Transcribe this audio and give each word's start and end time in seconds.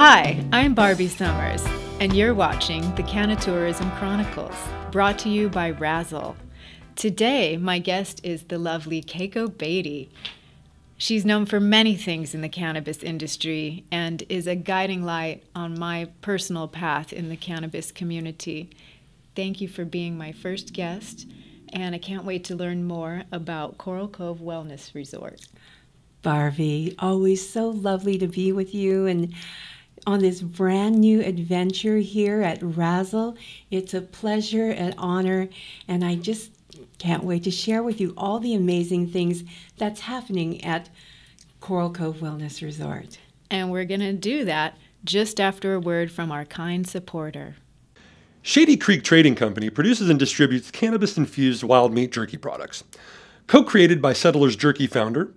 Hi, 0.00 0.46
I'm 0.52 0.74
Barbie 0.74 1.08
Summers, 1.08 1.66
and 1.98 2.14
you're 2.14 2.32
watching 2.32 2.82
the 2.94 3.02
Canatourism 3.02 3.98
Chronicles, 3.98 4.54
brought 4.92 5.18
to 5.18 5.28
you 5.28 5.48
by 5.48 5.72
Razzle. 5.72 6.36
Today, 6.94 7.56
my 7.56 7.80
guest 7.80 8.20
is 8.22 8.44
the 8.44 8.60
lovely 8.60 9.02
Keiko 9.02 9.58
Beatty. 9.58 10.08
She's 10.98 11.24
known 11.24 11.46
for 11.46 11.58
many 11.58 11.96
things 11.96 12.32
in 12.32 12.42
the 12.42 12.48
cannabis 12.48 13.02
industry 13.02 13.82
and 13.90 14.22
is 14.28 14.46
a 14.46 14.54
guiding 14.54 15.02
light 15.02 15.42
on 15.52 15.76
my 15.76 16.06
personal 16.20 16.68
path 16.68 17.12
in 17.12 17.28
the 17.28 17.36
cannabis 17.36 17.90
community. 17.90 18.70
Thank 19.34 19.60
you 19.60 19.66
for 19.66 19.84
being 19.84 20.16
my 20.16 20.30
first 20.30 20.72
guest, 20.72 21.26
and 21.72 21.92
I 21.92 21.98
can't 21.98 22.24
wait 22.24 22.44
to 22.44 22.54
learn 22.54 22.84
more 22.84 23.24
about 23.32 23.78
Coral 23.78 24.06
Cove 24.06 24.38
Wellness 24.38 24.94
Resort. 24.94 25.48
Barbie, 26.22 26.94
always 27.00 27.48
so 27.48 27.70
lovely 27.70 28.16
to 28.18 28.28
be 28.28 28.52
with 28.52 28.72
you 28.72 29.06
and 29.06 29.34
on 30.08 30.20
this 30.20 30.40
brand 30.40 30.98
new 30.98 31.20
adventure 31.20 31.98
here 31.98 32.40
at 32.40 32.62
Razzle. 32.62 33.36
It's 33.70 33.92
a 33.92 34.00
pleasure 34.00 34.70
and 34.70 34.94
honor, 34.96 35.50
and 35.86 36.02
I 36.02 36.14
just 36.14 36.50
can't 36.96 37.24
wait 37.24 37.44
to 37.44 37.50
share 37.50 37.82
with 37.82 38.00
you 38.00 38.14
all 38.16 38.40
the 38.40 38.54
amazing 38.54 39.08
things 39.08 39.44
that's 39.76 40.00
happening 40.00 40.64
at 40.64 40.88
Coral 41.60 41.90
Cove 41.90 42.16
Wellness 42.20 42.62
Resort. 42.62 43.18
And 43.50 43.70
we're 43.70 43.84
going 43.84 44.00
to 44.00 44.14
do 44.14 44.46
that 44.46 44.78
just 45.04 45.38
after 45.38 45.74
a 45.74 45.80
word 45.80 46.10
from 46.10 46.32
our 46.32 46.46
kind 46.46 46.88
supporter. 46.88 47.56
Shady 48.40 48.78
Creek 48.78 49.04
Trading 49.04 49.34
Company 49.34 49.68
produces 49.68 50.08
and 50.08 50.18
distributes 50.18 50.70
cannabis 50.70 51.18
infused 51.18 51.62
wild 51.62 51.92
meat 51.92 52.12
jerky 52.12 52.38
products. 52.38 52.82
Co 53.46 53.62
created 53.62 54.00
by 54.00 54.14
Settlers 54.14 54.56
Jerky 54.56 54.86
founder, 54.86 55.34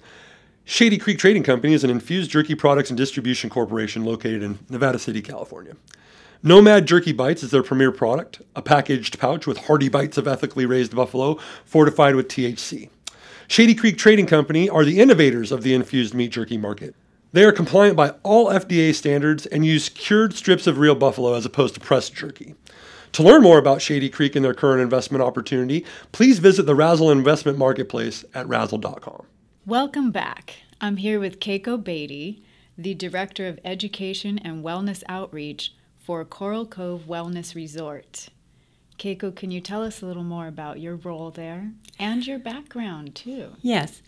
Shady 0.63 0.97
Creek 0.97 1.17
Trading 1.17 1.43
Company 1.43 1.73
is 1.73 1.83
an 1.83 1.89
infused 1.89 2.31
jerky 2.31 2.55
products 2.55 2.89
and 2.89 2.97
distribution 2.97 3.49
corporation 3.49 4.05
located 4.05 4.43
in 4.43 4.59
Nevada 4.69 4.99
City, 4.99 5.21
California. 5.21 5.75
Nomad 6.43 6.85
Jerky 6.85 7.11
Bites 7.11 7.43
is 7.43 7.51
their 7.51 7.63
premier 7.63 7.91
product, 7.91 8.41
a 8.55 8.61
packaged 8.61 9.19
pouch 9.19 9.45
with 9.45 9.65
hearty 9.65 9.89
bites 9.89 10.17
of 10.17 10.27
ethically 10.27 10.65
raised 10.65 10.95
buffalo 10.95 11.37
fortified 11.65 12.15
with 12.15 12.27
THC. 12.27 12.89
Shady 13.47 13.75
Creek 13.75 13.97
Trading 13.97 14.27
Company 14.27 14.69
are 14.69 14.85
the 14.85 14.99
innovators 14.99 15.51
of 15.51 15.63
the 15.63 15.73
infused 15.73 16.13
meat 16.13 16.31
jerky 16.31 16.57
market. 16.57 16.95
They 17.33 17.43
are 17.43 17.51
compliant 17.51 17.95
by 17.95 18.11
all 18.23 18.47
FDA 18.47 18.93
standards 18.93 19.45
and 19.45 19.65
use 19.65 19.89
cured 19.89 20.33
strips 20.33 20.67
of 20.67 20.77
real 20.77 20.95
buffalo 20.95 21.33
as 21.33 21.45
opposed 21.45 21.73
to 21.73 21.79
pressed 21.79 22.13
jerky. 22.13 22.55
To 23.13 23.23
learn 23.23 23.41
more 23.41 23.57
about 23.57 23.81
Shady 23.81 24.09
Creek 24.09 24.35
and 24.35 24.45
their 24.45 24.53
current 24.53 24.81
investment 24.81 25.23
opportunity, 25.23 25.85
please 26.11 26.39
visit 26.39 26.63
the 26.63 26.75
Razzle 26.75 27.11
Investment 27.11 27.57
Marketplace 27.57 28.23
at 28.33 28.47
razzle.com. 28.47 29.25
Welcome 29.67 30.09
back. 30.09 30.63
I'm 30.81 30.97
here 30.97 31.19
with 31.19 31.39
Keiko 31.39 31.81
Beatty, 31.81 32.41
the 32.75 32.95
Director 32.95 33.47
of 33.47 33.59
Education 33.63 34.39
and 34.39 34.65
Wellness 34.65 35.03
Outreach 35.07 35.75
for 35.99 36.25
Coral 36.25 36.65
Cove 36.65 37.03
Wellness 37.07 37.53
Resort. 37.53 38.29
Keiko, 38.97 39.35
can 39.35 39.51
you 39.51 39.61
tell 39.61 39.83
us 39.83 40.01
a 40.01 40.07
little 40.07 40.23
more 40.23 40.47
about 40.47 40.79
your 40.79 40.95
role 40.95 41.29
there 41.29 41.73
and 41.99 42.25
your 42.25 42.39
background 42.39 43.13
too? 43.13 43.51
Yes. 43.61 44.01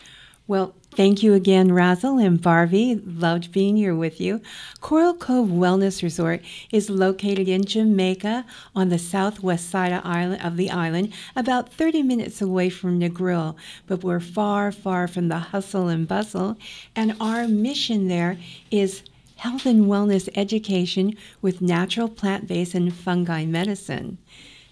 Well, 0.46 0.74
thank 0.94 1.22
you 1.22 1.32
again, 1.32 1.72
Razzle 1.72 2.18
and 2.18 2.38
Barbie. 2.38 2.96
Loved 2.96 3.50
being 3.50 3.78
here 3.78 3.94
with 3.94 4.20
you. 4.20 4.42
Coral 4.82 5.14
Cove 5.14 5.48
Wellness 5.48 6.02
Resort 6.02 6.42
is 6.70 6.90
located 6.90 7.48
in 7.48 7.64
Jamaica 7.64 8.44
on 8.76 8.90
the 8.90 8.98
southwest 8.98 9.70
side 9.70 9.90
of, 9.90 10.56
the 10.58 10.70
island, 10.70 11.14
about 11.34 11.72
30 11.72 12.02
minutes 12.02 12.42
away 12.42 12.68
from 12.68 13.00
Negril. 13.00 13.56
But 13.86 14.04
we're 14.04 14.20
far, 14.20 14.70
far 14.70 15.08
from 15.08 15.28
the 15.28 15.38
hustle 15.38 15.88
and 15.88 16.06
bustle. 16.06 16.58
And 16.94 17.16
our 17.20 17.48
mission 17.48 18.08
there 18.08 18.36
is 18.70 19.02
health 19.36 19.64
and 19.64 19.86
wellness 19.86 20.28
education 20.34 21.16
with 21.40 21.62
natural 21.62 22.08
plant 22.08 22.46
based 22.46 22.74
and 22.74 22.94
fungi 22.94 23.46
medicine. 23.46 24.18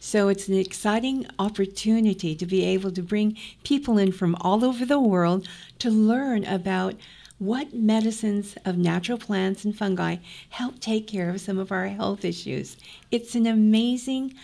So 0.04 0.26
it's 0.26 0.48
an 0.48 0.58
exciting 0.58 1.26
opportunity 1.38 2.34
to 2.34 2.44
be 2.44 2.64
able 2.64 2.90
to 2.90 3.02
bring 3.02 3.38
people 3.62 3.98
in 3.98 4.10
from 4.10 4.34
all 4.40 4.64
over 4.64 4.84
the 4.84 4.98
world 4.98 5.46
to 5.78 5.90
learn 5.90 6.44
about 6.44 6.96
what 7.38 7.72
medicines 7.72 8.56
of 8.64 8.76
natural 8.76 9.16
plants 9.16 9.64
and 9.64 9.78
fungi 9.78 10.16
help 10.48 10.80
take 10.80 11.06
care 11.06 11.30
of 11.30 11.40
some 11.40 11.56
of 11.56 11.70
our 11.70 11.86
health 11.86 12.24
issues. 12.24 12.76
It's 13.12 13.36
an 13.36 13.46
amazing 13.46 14.34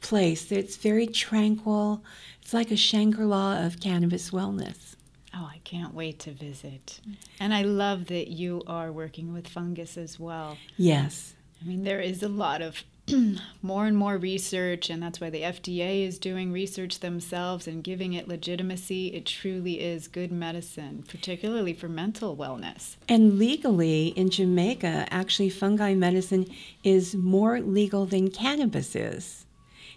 place. 0.00 0.52
It's 0.52 0.76
very 0.76 1.08
tranquil. 1.08 2.04
It's 2.40 2.54
like 2.54 2.70
a 2.70 2.76
Shangri 2.76 3.24
La 3.24 3.58
of 3.58 3.80
cannabis 3.80 4.30
wellness. 4.30 4.94
Oh, 5.34 5.50
I 5.52 5.58
can't 5.64 5.94
wait 5.94 6.20
to 6.20 6.30
visit. 6.30 7.00
And 7.40 7.52
I 7.52 7.62
love 7.62 8.06
that 8.06 8.28
you 8.28 8.62
are 8.68 8.92
working 8.92 9.32
with 9.32 9.48
fungus 9.48 9.96
as 9.96 10.20
well. 10.20 10.58
Yes. 10.76 11.34
I 11.60 11.66
mean, 11.66 11.82
there 11.82 12.00
is 12.00 12.22
a 12.22 12.28
lot 12.28 12.62
of 12.62 12.84
more 13.62 13.86
and 13.86 13.96
more 13.96 14.16
research, 14.16 14.90
and 14.90 15.02
that's 15.02 15.20
why 15.20 15.30
the 15.30 15.42
FDA 15.42 16.06
is 16.06 16.18
doing 16.18 16.52
research 16.52 17.00
themselves 17.00 17.66
and 17.66 17.82
giving 17.82 18.12
it 18.12 18.28
legitimacy. 18.28 19.08
It 19.08 19.26
truly 19.26 19.80
is 19.80 20.08
good 20.08 20.32
medicine, 20.32 21.04
particularly 21.08 21.72
for 21.72 21.88
mental 21.88 22.36
wellness. 22.36 22.96
And 23.08 23.38
legally 23.38 24.08
in 24.08 24.30
Jamaica, 24.30 25.06
actually, 25.10 25.50
fungi 25.50 25.94
medicine 25.94 26.46
is 26.84 27.14
more 27.14 27.60
legal 27.60 28.06
than 28.06 28.30
cannabis 28.30 28.94
is. 28.94 29.46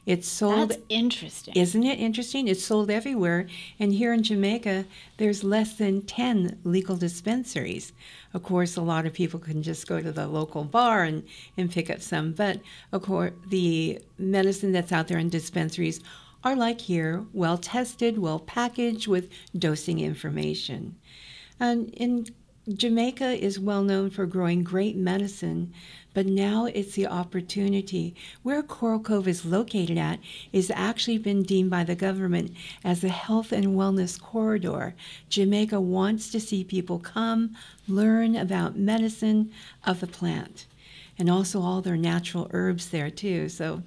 It's 0.05 0.27
sold. 0.27 0.69
That's 0.69 0.81
interesting. 0.89 1.53
Isn't 1.55 1.83
it 1.83 1.99
interesting? 1.99 2.47
It's 2.47 2.63
sold 2.63 2.89
everywhere. 2.89 3.47
And 3.79 3.93
here 3.93 4.13
in 4.13 4.23
Jamaica, 4.23 4.85
there's 5.17 5.43
less 5.43 5.75
than 5.75 6.01
10 6.01 6.59
legal 6.63 6.95
dispensaries. 6.95 7.93
Of 8.33 8.41
course, 8.41 8.75
a 8.75 8.81
lot 8.81 9.05
of 9.05 9.13
people 9.13 9.39
can 9.39 9.61
just 9.61 9.87
go 9.87 10.01
to 10.01 10.11
the 10.11 10.27
local 10.27 10.63
bar 10.63 11.03
and, 11.03 11.23
and 11.55 11.71
pick 11.71 11.91
up 11.91 12.01
some. 12.01 12.31
But 12.31 12.61
of 12.91 13.03
course, 13.03 13.33
the 13.49 14.01
medicine 14.17 14.71
that's 14.71 14.91
out 14.91 15.07
there 15.07 15.19
in 15.19 15.29
dispensaries 15.29 16.01
are 16.43 16.55
like 16.55 16.81
here, 16.81 17.25
well 17.33 17.59
tested, 17.59 18.17
well 18.17 18.39
packaged 18.39 19.07
with 19.07 19.29
dosing 19.55 19.99
information. 19.99 20.95
And 21.59 21.93
in 21.93 22.25
Jamaica 22.69 23.43
is 23.43 23.59
well 23.59 23.81
known 23.81 24.11
for 24.11 24.27
growing 24.27 24.61
great 24.61 24.95
medicine, 24.95 25.73
but 26.13 26.27
now 26.27 26.65
it's 26.65 26.93
the 26.93 27.07
opportunity. 27.07 28.13
Where 28.43 28.61
Coral 28.61 28.99
Cove 28.99 29.27
is 29.27 29.45
located 29.45 29.97
at 29.97 30.19
is 30.53 30.71
actually 30.75 31.17
been 31.17 31.41
deemed 31.41 31.71
by 31.71 31.83
the 31.83 31.95
government 31.95 32.51
as 32.83 33.03
a 33.03 33.09
health 33.09 33.51
and 33.51 33.69
wellness 33.69 34.21
corridor. 34.21 34.93
Jamaica 35.27 35.81
wants 35.81 36.29
to 36.29 36.39
see 36.39 36.63
people 36.63 36.99
come, 36.99 37.57
learn 37.87 38.35
about 38.35 38.77
medicine 38.77 39.51
of 39.83 39.99
the 39.99 40.05
plant, 40.05 40.67
and 41.17 41.31
also 41.31 41.61
all 41.61 41.81
their 41.81 41.97
natural 41.97 42.47
herbs 42.51 42.89
there 42.89 43.09
too. 43.09 43.49
So 43.49 43.81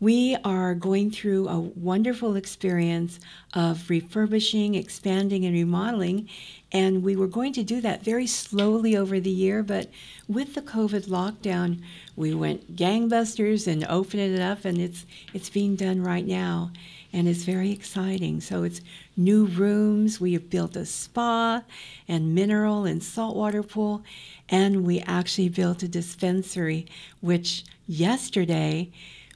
we 0.00 0.34
are 0.44 0.74
going 0.74 1.10
through 1.10 1.46
a 1.48 1.60
wonderful 1.60 2.34
experience 2.34 3.20
of 3.52 3.90
refurbishing, 3.90 4.74
expanding, 4.74 5.44
and 5.44 5.54
remodeling. 5.54 6.26
And 6.72 7.02
we 7.02 7.16
were 7.16 7.26
going 7.26 7.52
to 7.54 7.62
do 7.62 7.82
that 7.82 8.02
very 8.02 8.26
slowly 8.26 8.96
over 8.96 9.20
the 9.20 9.30
year, 9.30 9.62
but 9.62 9.90
with 10.26 10.54
the 10.54 10.62
COVID 10.62 11.08
lockdown, 11.08 11.82
we 12.16 12.32
went 12.32 12.76
gangbusters 12.76 13.66
and 13.66 13.84
opened 13.84 14.22
it 14.22 14.40
up, 14.40 14.64
and 14.64 14.78
it's 14.78 15.04
it's 15.34 15.50
being 15.50 15.76
done 15.76 16.02
right 16.02 16.26
now, 16.26 16.70
and 17.12 17.28
it's 17.28 17.42
very 17.42 17.70
exciting. 17.72 18.40
So 18.40 18.62
it's 18.62 18.80
new 19.16 19.46
rooms. 19.46 20.20
We 20.20 20.32
have 20.34 20.48
built 20.48 20.76
a 20.76 20.86
spa, 20.86 21.62
and 22.08 22.34
mineral 22.34 22.84
and 22.84 23.02
saltwater 23.02 23.62
pool, 23.62 24.02
and 24.48 24.84
we 24.84 25.00
actually 25.00 25.48
built 25.48 25.82
a 25.82 25.88
dispensary, 25.88 26.86
which 27.20 27.64
yesterday 27.86 28.90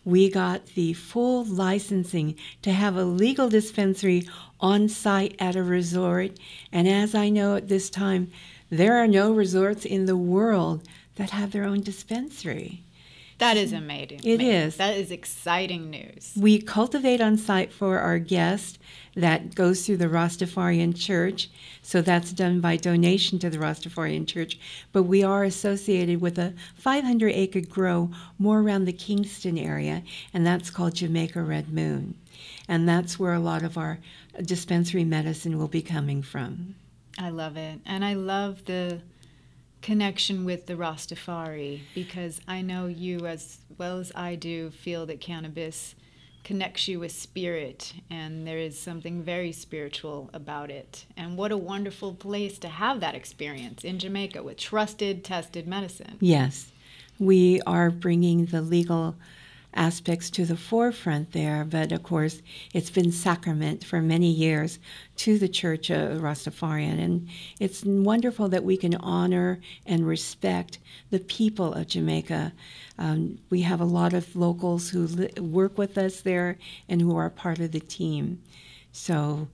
we 0.04 0.30
got 0.30 0.66
the 0.74 0.92
full 0.92 1.44
licensing 1.44 2.36
to 2.62 2.72
have 2.72 2.96
a 2.96 3.04
legal 3.04 3.48
dispensary 3.48 4.28
on 4.60 4.88
site 4.88 5.34
at 5.38 5.56
a 5.56 5.62
resort. 5.62 6.38
And 6.72 6.86
as 6.86 7.14
I 7.14 7.28
know 7.28 7.56
at 7.56 7.68
this 7.68 7.90
time, 7.90 8.30
there 8.70 8.96
are 8.96 9.06
no 9.06 9.32
resorts 9.32 9.84
in 9.84 10.06
the 10.06 10.16
world 10.16 10.82
that 11.16 11.30
have 11.30 11.52
their 11.52 11.64
own 11.64 11.80
dispensary. 11.80 12.82
That 13.44 13.58
is 13.58 13.74
amazing. 13.74 14.20
It 14.24 14.40
is. 14.40 14.76
That 14.78 14.96
is 14.96 15.10
exciting 15.10 15.90
news. 15.90 16.32
We 16.34 16.62
cultivate 16.62 17.20
on 17.20 17.36
site 17.36 17.74
for 17.74 17.98
our 17.98 18.18
guests. 18.18 18.78
That 19.14 19.54
goes 19.54 19.84
through 19.84 19.98
the 19.98 20.06
Rastafarian 20.06 20.96
Church. 20.98 21.50
So 21.82 22.00
that's 22.00 22.32
done 22.32 22.62
by 22.62 22.76
donation 22.78 23.38
to 23.40 23.50
the 23.50 23.58
Rastafarian 23.58 24.26
Church. 24.26 24.58
But 24.92 25.02
we 25.02 25.22
are 25.22 25.44
associated 25.44 26.22
with 26.22 26.38
a 26.38 26.54
500 26.76 27.32
acre 27.32 27.60
grow 27.60 28.10
more 28.38 28.60
around 28.60 28.86
the 28.86 28.94
Kingston 28.94 29.58
area, 29.58 30.02
and 30.32 30.46
that's 30.46 30.70
called 30.70 30.94
Jamaica 30.94 31.42
Red 31.42 31.70
Moon. 31.70 32.14
And 32.66 32.88
that's 32.88 33.18
where 33.18 33.34
a 33.34 33.40
lot 33.40 33.62
of 33.62 33.76
our 33.76 33.98
dispensary 34.42 35.04
medicine 35.04 35.58
will 35.58 35.68
be 35.68 35.82
coming 35.82 36.22
from. 36.22 36.76
I 37.18 37.28
love 37.28 37.58
it. 37.58 37.80
And 37.84 38.06
I 38.06 38.14
love 38.14 38.64
the 38.64 39.02
connection 39.84 40.46
with 40.46 40.64
the 40.64 40.72
Rastafari 40.72 41.82
because 41.94 42.40
I 42.48 42.62
know 42.62 42.86
you, 42.86 43.26
as 43.26 43.58
well 43.76 43.98
as 43.98 44.10
I 44.14 44.34
do, 44.34 44.70
feel 44.70 45.04
that 45.04 45.20
cannabis 45.20 45.94
connects 46.42 46.88
you 46.88 47.00
with 47.00 47.12
spirit 47.12 47.92
and 48.10 48.46
there 48.46 48.56
is 48.56 48.80
something 48.80 49.22
very 49.22 49.52
spiritual 49.52 50.30
about 50.32 50.70
it. 50.70 51.04
And 51.18 51.36
what 51.36 51.52
a 51.52 51.58
wonderful 51.58 52.14
place 52.14 52.58
to 52.60 52.68
have 52.68 53.00
that 53.00 53.14
experience 53.14 53.84
in 53.84 53.98
Jamaica 53.98 54.42
with 54.42 54.56
trusted, 54.56 55.22
tested 55.22 55.68
medicine. 55.68 56.16
Yes. 56.18 56.72
we 57.18 57.60
are 57.66 57.90
bringing 57.90 58.46
the 58.46 58.62
legal 58.62 59.16
aspects 59.74 60.30
to 60.30 60.44
the 60.44 60.56
forefront 60.56 61.32
there, 61.32 61.64
but 61.64 61.92
of 61.92 62.02
course, 62.02 62.42
it's 62.72 62.90
been 62.90 63.12
sacrament 63.12 63.84
for 63.84 64.00
many 64.00 64.30
years 64.30 64.78
to 65.16 65.38
the 65.38 65.48
Church 65.48 65.90
of 65.90 66.20
Rastafarian. 66.20 67.02
And 67.02 67.28
it's 67.60 67.84
wonderful 67.84 68.48
that 68.48 68.64
we 68.64 68.76
can 68.76 68.94
honor 68.96 69.60
and 69.84 70.06
respect 70.06 70.78
the 71.10 71.20
people 71.20 71.74
of 71.74 71.88
Jamaica. 71.88 72.52
Um, 72.98 73.38
we 73.50 73.62
have 73.62 73.80
a 73.80 73.84
lot 73.84 74.14
of 74.14 74.36
locals 74.36 74.90
who 74.90 75.06
li- 75.06 75.32
work 75.40 75.76
with 75.76 75.98
us 75.98 76.20
there 76.20 76.58
and 76.88 77.00
who 77.00 77.16
are 77.16 77.30
part 77.30 77.58
of 77.58 77.72
the 77.72 77.80
team. 77.80 78.40
So 78.92 79.48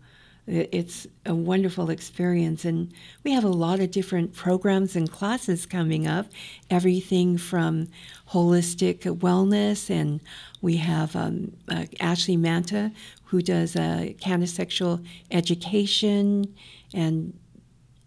it's 0.46 1.06
a 1.26 1.34
wonderful 1.34 1.90
experience. 1.90 2.64
And 2.64 2.92
we 3.24 3.32
have 3.32 3.44
a 3.44 3.48
lot 3.48 3.80
of 3.80 3.90
different 3.90 4.34
programs 4.34 4.96
and 4.96 5.10
classes 5.10 5.66
coming 5.66 6.06
up, 6.06 6.26
everything 6.70 7.38
from 7.38 7.88
holistic 8.30 9.00
wellness, 9.18 9.90
and 9.90 10.20
we 10.60 10.76
have 10.76 11.14
um, 11.14 11.52
uh, 11.68 11.84
Ashley 12.00 12.36
Manta, 12.36 12.92
who 13.24 13.42
does 13.42 13.76
uh, 13.76 14.08
CannaSexual 14.20 15.04
education, 15.30 16.52
and 16.92 17.32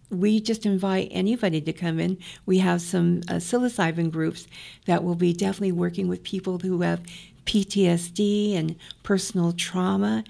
we 0.10 0.40
just 0.40 0.66
invite 0.66 1.08
anybody 1.12 1.62
to 1.62 1.74
come 1.74 2.00
in. 2.00 2.18
We 2.46 2.60
have 2.60 2.82
some 2.82 3.22
uh, 3.30 3.36
psilocybin 3.36 4.12
groups 4.12 4.48
that 4.86 5.04
will 5.04 5.16
be 5.16 5.34
definitely 5.34 5.72
working 5.72 6.08
with 6.08 6.24
people 6.24 6.60
who 6.60 6.82
have 6.82 7.02
PTSD 7.46 8.56
and 8.56 8.76
personal 9.02 9.54
trauma 9.54 10.24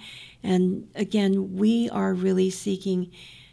and 0.43 0.89
again, 0.95 1.55
we 1.55 1.89
are 1.89 2.13
really 2.13 2.49
seeking 2.49 3.11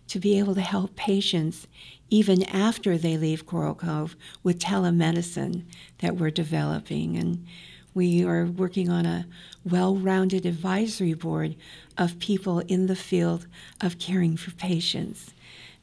to 0.08 0.18
be 0.18 0.38
able 0.38 0.56
to 0.56 0.60
help 0.60 0.96
patients 0.96 1.68
even 2.10 2.42
after 2.42 2.98
they 2.98 3.16
leave 3.16 3.46
Coral 3.46 3.76
Cove 3.76 4.16
with 4.42 4.58
telemedicine 4.58 5.62
that 5.98 6.16
we're 6.16 6.30
developing. 6.30 7.16
And 7.16 7.46
we 7.94 8.24
are 8.24 8.44
working 8.46 8.90
on 8.90 9.06
a 9.06 9.26
well 9.64 9.94
rounded 9.94 10.44
advisory 10.44 11.14
board 11.14 11.54
of 11.96 12.18
people 12.18 12.58
in 12.60 12.88
the 12.88 12.96
field 12.96 13.46
of 13.80 14.00
caring 14.00 14.36
for 14.36 14.50
patients. 14.52 15.32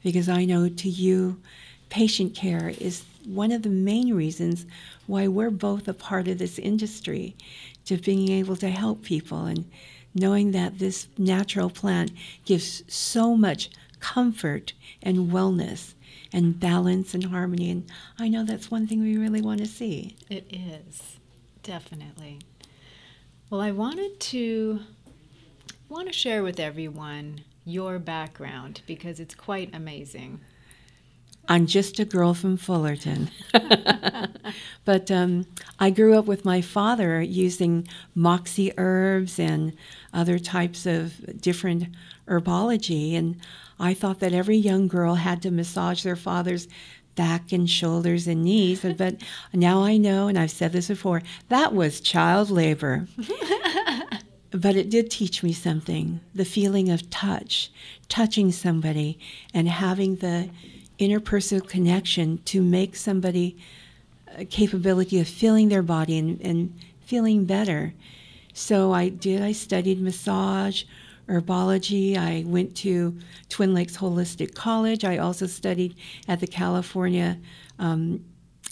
Because 0.02 0.28
I 0.28 0.44
know 0.44 0.68
to 0.68 0.88
you, 0.88 1.40
patient 1.88 2.34
care 2.34 2.68
is 2.78 3.04
one 3.24 3.50
of 3.50 3.62
the 3.62 3.70
main 3.70 4.14
reasons 4.14 4.66
why 5.06 5.26
we're 5.26 5.50
both 5.50 5.88
a 5.88 5.94
part 5.94 6.28
of 6.28 6.38
this 6.38 6.58
industry, 6.58 7.34
to 7.86 7.96
being 7.96 8.30
able 8.30 8.56
to 8.56 8.68
help 8.68 9.02
people 9.02 9.46
and 9.46 9.64
knowing 10.18 10.50
that 10.52 10.78
this 10.78 11.08
natural 11.16 11.70
plant 11.70 12.10
gives 12.44 12.82
so 12.88 13.36
much 13.36 13.70
comfort 14.00 14.72
and 15.02 15.30
wellness 15.30 15.94
and 16.32 16.58
balance 16.58 17.14
and 17.14 17.24
harmony. 17.24 17.70
And 17.70 17.90
I 18.18 18.28
know 18.28 18.44
that's 18.44 18.70
one 18.70 18.86
thing 18.86 19.00
we 19.00 19.16
really 19.16 19.40
want 19.40 19.60
to 19.60 19.66
see. 19.66 20.16
It 20.28 20.46
is, 20.50 21.18
definitely. 21.62 22.40
Well, 23.50 23.60
I 23.60 23.70
wanted 23.70 24.20
to 24.20 24.80
want 25.88 26.06
to 26.08 26.12
share 26.12 26.42
with 26.42 26.60
everyone 26.60 27.44
your 27.64 27.98
background 27.98 28.82
because 28.86 29.20
it's 29.20 29.34
quite 29.34 29.74
amazing. 29.74 30.40
I'm 31.48 31.66
just 31.66 31.98
a 31.98 32.04
girl 32.04 32.34
from 32.34 32.58
Fullerton. 32.58 33.30
but 34.84 35.10
um, 35.10 35.46
I 35.80 35.88
grew 35.88 36.18
up 36.18 36.26
with 36.26 36.44
my 36.44 36.60
father 36.60 37.22
using 37.22 37.88
moxie 38.14 38.72
herbs 38.76 39.38
and 39.38 39.72
other 40.12 40.38
types 40.38 40.84
of 40.84 41.40
different 41.40 41.86
herbology. 42.28 43.16
And 43.16 43.36
I 43.80 43.94
thought 43.94 44.20
that 44.20 44.34
every 44.34 44.58
young 44.58 44.88
girl 44.88 45.14
had 45.14 45.40
to 45.42 45.50
massage 45.50 46.02
their 46.02 46.16
father's 46.16 46.68
back 47.14 47.50
and 47.50 47.68
shoulders 47.68 48.28
and 48.28 48.44
knees. 48.44 48.84
but 48.96 49.16
now 49.52 49.82
I 49.82 49.96
know, 49.96 50.28
and 50.28 50.38
I've 50.38 50.50
said 50.50 50.72
this 50.72 50.88
before, 50.88 51.22
that 51.48 51.74
was 51.74 52.00
child 52.00 52.50
labor. 52.50 53.08
but 54.50 54.76
it 54.76 54.90
did 54.90 55.10
teach 55.10 55.42
me 55.42 55.52
something 55.52 56.20
the 56.34 56.44
feeling 56.44 56.90
of 56.90 57.08
touch, 57.10 57.72
touching 58.08 58.52
somebody 58.52 59.18
and 59.52 59.68
having 59.68 60.16
the 60.16 60.50
interpersonal 60.98 61.66
connection 61.68 62.38
to 62.44 62.62
make 62.62 62.96
somebody 62.96 63.56
a 64.36 64.44
capability 64.44 65.18
of 65.20 65.28
feeling 65.28 65.68
their 65.68 65.82
body 65.82 66.18
and, 66.18 66.40
and 66.40 66.78
feeling 67.00 67.44
better. 67.44 67.94
So 68.52 68.92
I 68.92 69.08
did, 69.08 69.40
I 69.40 69.52
studied 69.52 70.00
massage, 70.00 70.84
herbology. 71.28 72.16
I 72.16 72.44
went 72.46 72.74
to 72.76 73.16
Twin 73.48 73.74
Lakes 73.74 73.96
Holistic 73.96 74.54
College. 74.54 75.04
I 75.04 75.18
also 75.18 75.46
studied 75.46 75.94
at 76.26 76.40
the 76.40 76.46
California 76.46 77.38
um, 77.78 78.24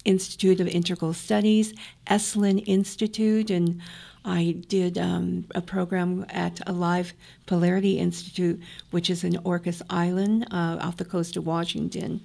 Institute 0.04 0.60
of 0.60 0.68
Integral 0.68 1.12
Studies, 1.12 1.74
Esalen 2.06 2.62
Institute, 2.66 3.50
and 3.50 3.80
I 4.26 4.56
did 4.68 4.98
um, 4.98 5.46
a 5.54 5.60
program 5.62 6.26
at 6.30 6.60
Alive 6.68 7.14
Polarity 7.46 7.98
Institute, 8.00 8.60
which 8.90 9.08
is 9.08 9.22
in 9.22 9.34
Orcas 9.34 9.82
Island 9.88 10.48
uh, 10.50 10.78
off 10.80 10.96
the 10.96 11.04
coast 11.04 11.36
of 11.36 11.46
Washington. 11.46 12.20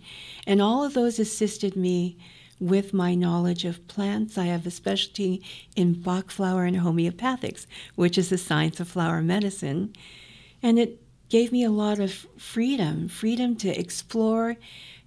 And 0.47 0.61
all 0.63 0.83
of 0.83 0.95
those 0.95 1.19
assisted 1.19 1.75
me 1.75 2.17
with 2.59 2.91
my 2.91 3.13
knowledge 3.13 3.65
of 3.65 3.87
plants. 3.87 4.35
I 4.37 4.45
have 4.45 4.65
a 4.65 4.71
specialty 4.71 5.43
in 5.75 5.93
Bach 5.93 6.31
flower 6.31 6.65
and 6.65 6.77
homeopathics, 6.77 7.67
which 7.95 8.17
is 8.17 8.29
the 8.29 8.37
science 8.37 8.79
of 8.79 8.87
flower 8.87 9.21
medicine. 9.21 9.93
And 10.63 10.79
it 10.79 10.99
gave 11.29 11.51
me 11.51 11.63
a 11.63 11.71
lot 11.71 11.99
of 11.99 12.11
freedom 12.37 13.09
freedom 13.09 13.55
to 13.57 13.79
explore. 13.79 14.57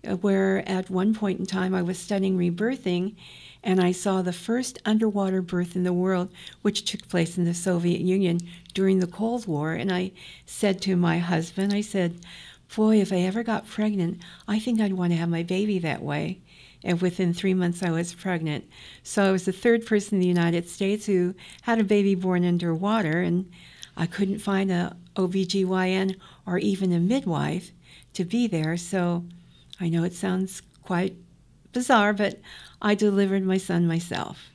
Uh, 0.06 0.16
where 0.16 0.68
at 0.68 0.90
one 0.90 1.14
point 1.14 1.40
in 1.40 1.46
time 1.46 1.74
I 1.74 1.80
was 1.80 1.98
studying 1.98 2.36
rebirthing 2.36 3.14
and 3.64 3.80
I 3.80 3.92
saw 3.92 4.20
the 4.20 4.32
first 4.32 4.78
underwater 4.84 5.40
birth 5.40 5.74
in 5.74 5.84
the 5.84 5.92
world, 5.92 6.28
which 6.60 6.84
took 6.84 7.08
place 7.08 7.38
in 7.38 7.44
the 7.44 7.54
Soviet 7.54 8.02
Union 8.02 8.40
during 8.74 8.98
the 8.98 9.06
Cold 9.06 9.46
War. 9.46 9.72
And 9.72 9.90
I 9.90 10.12
said 10.44 10.82
to 10.82 10.96
my 10.96 11.18
husband, 11.18 11.72
I 11.72 11.80
said, 11.80 12.20
Boy, 12.76 13.00
if 13.00 13.12
I 13.12 13.16
ever 13.16 13.42
got 13.42 13.66
pregnant, 13.66 14.20
I 14.46 14.58
think 14.58 14.80
I'd 14.80 14.92
want 14.92 15.12
to 15.12 15.16
have 15.16 15.30
my 15.30 15.42
baby 15.42 15.78
that 15.78 16.02
way. 16.02 16.40
And 16.82 17.00
within 17.00 17.32
three 17.32 17.54
months, 17.54 17.82
I 17.82 17.90
was 17.90 18.12
pregnant. 18.12 18.68
So 19.02 19.24
I 19.24 19.32
was 19.32 19.46
the 19.46 19.52
third 19.52 19.86
person 19.86 20.16
in 20.16 20.20
the 20.20 20.26
United 20.26 20.68
States 20.68 21.06
who 21.06 21.34
had 21.62 21.80
a 21.80 21.84
baby 21.84 22.14
born 22.14 22.44
underwater, 22.44 23.22
and 23.22 23.50
I 23.96 24.06
couldn't 24.06 24.40
find 24.40 24.70
a 24.70 24.94
OBGYN 25.16 26.16
or 26.46 26.58
even 26.58 26.92
a 26.92 26.98
midwife 26.98 27.70
to 28.12 28.24
be 28.24 28.46
there. 28.46 28.76
So 28.76 29.24
I 29.80 29.88
know 29.88 30.04
it 30.04 30.12
sounds 30.12 30.60
quite 30.82 31.16
bizarre, 31.74 32.12
but 32.12 32.40
I 32.80 32.94
delivered 32.94 33.44
my 33.44 33.58
son 33.58 33.86
myself. 33.86 34.50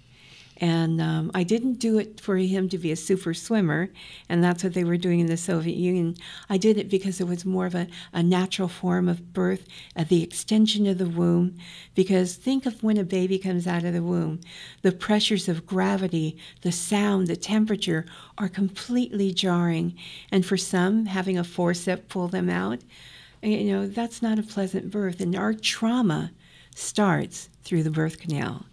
And 0.61 0.99
um, 0.99 1.31
I 1.33 1.43
didn't 1.43 1.75
do 1.75 1.99
it 1.99 2.19
for 2.19 2.35
him 2.35 2.67
to 2.69 2.77
be 2.77 2.91
a 2.91 2.97
super 2.97 3.33
swimmer, 3.33 3.89
and 4.27 4.43
that's 4.43 4.61
what 4.61 4.73
they 4.73 4.83
were 4.83 4.97
doing 4.97 5.21
in 5.21 5.27
the 5.27 5.37
Soviet 5.37 5.77
Union. 5.77 6.17
I 6.49 6.57
did 6.57 6.77
it 6.77 6.89
because 6.89 7.21
it 7.21 7.27
was 7.27 7.45
more 7.45 7.65
of 7.65 7.75
a, 7.75 7.87
a 8.11 8.21
natural 8.21 8.67
form 8.67 9.07
of 9.07 9.33
birth, 9.33 9.65
at 9.95 10.09
the 10.09 10.21
extension 10.21 10.85
of 10.85 10.97
the 10.97 11.07
womb. 11.07 11.57
Because 11.95 12.35
think 12.35 12.65
of 12.65 12.83
when 12.83 12.97
a 12.97 13.05
baby 13.05 13.39
comes 13.39 13.67
out 13.67 13.85
of 13.85 13.93
the 13.93 14.03
womb, 14.03 14.41
the 14.81 14.91
pressures 14.91 15.47
of 15.47 15.65
gravity, 15.65 16.37
the 16.61 16.73
sound, 16.73 17.27
the 17.27 17.37
temperature 17.37 18.05
are 18.37 18.49
completely 18.49 19.31
jarring. 19.33 19.95
And 20.29 20.45
for 20.45 20.57
some, 20.57 21.05
having 21.05 21.37
a 21.37 21.45
forceps 21.45 22.03
pull 22.09 22.27
them 22.27 22.49
out, 22.49 22.79
you 23.41 23.71
know, 23.71 23.87
that's 23.87 24.21
not 24.21 24.37
a 24.37 24.43
pleasant 24.43 24.91
birth. 24.91 25.21
And 25.21 25.37
our 25.37 25.53
trauma 25.53 26.31
starts 26.79 27.49
through 27.63 27.83
the 27.83 27.91
birth 27.91 28.19
canal. 28.19 28.65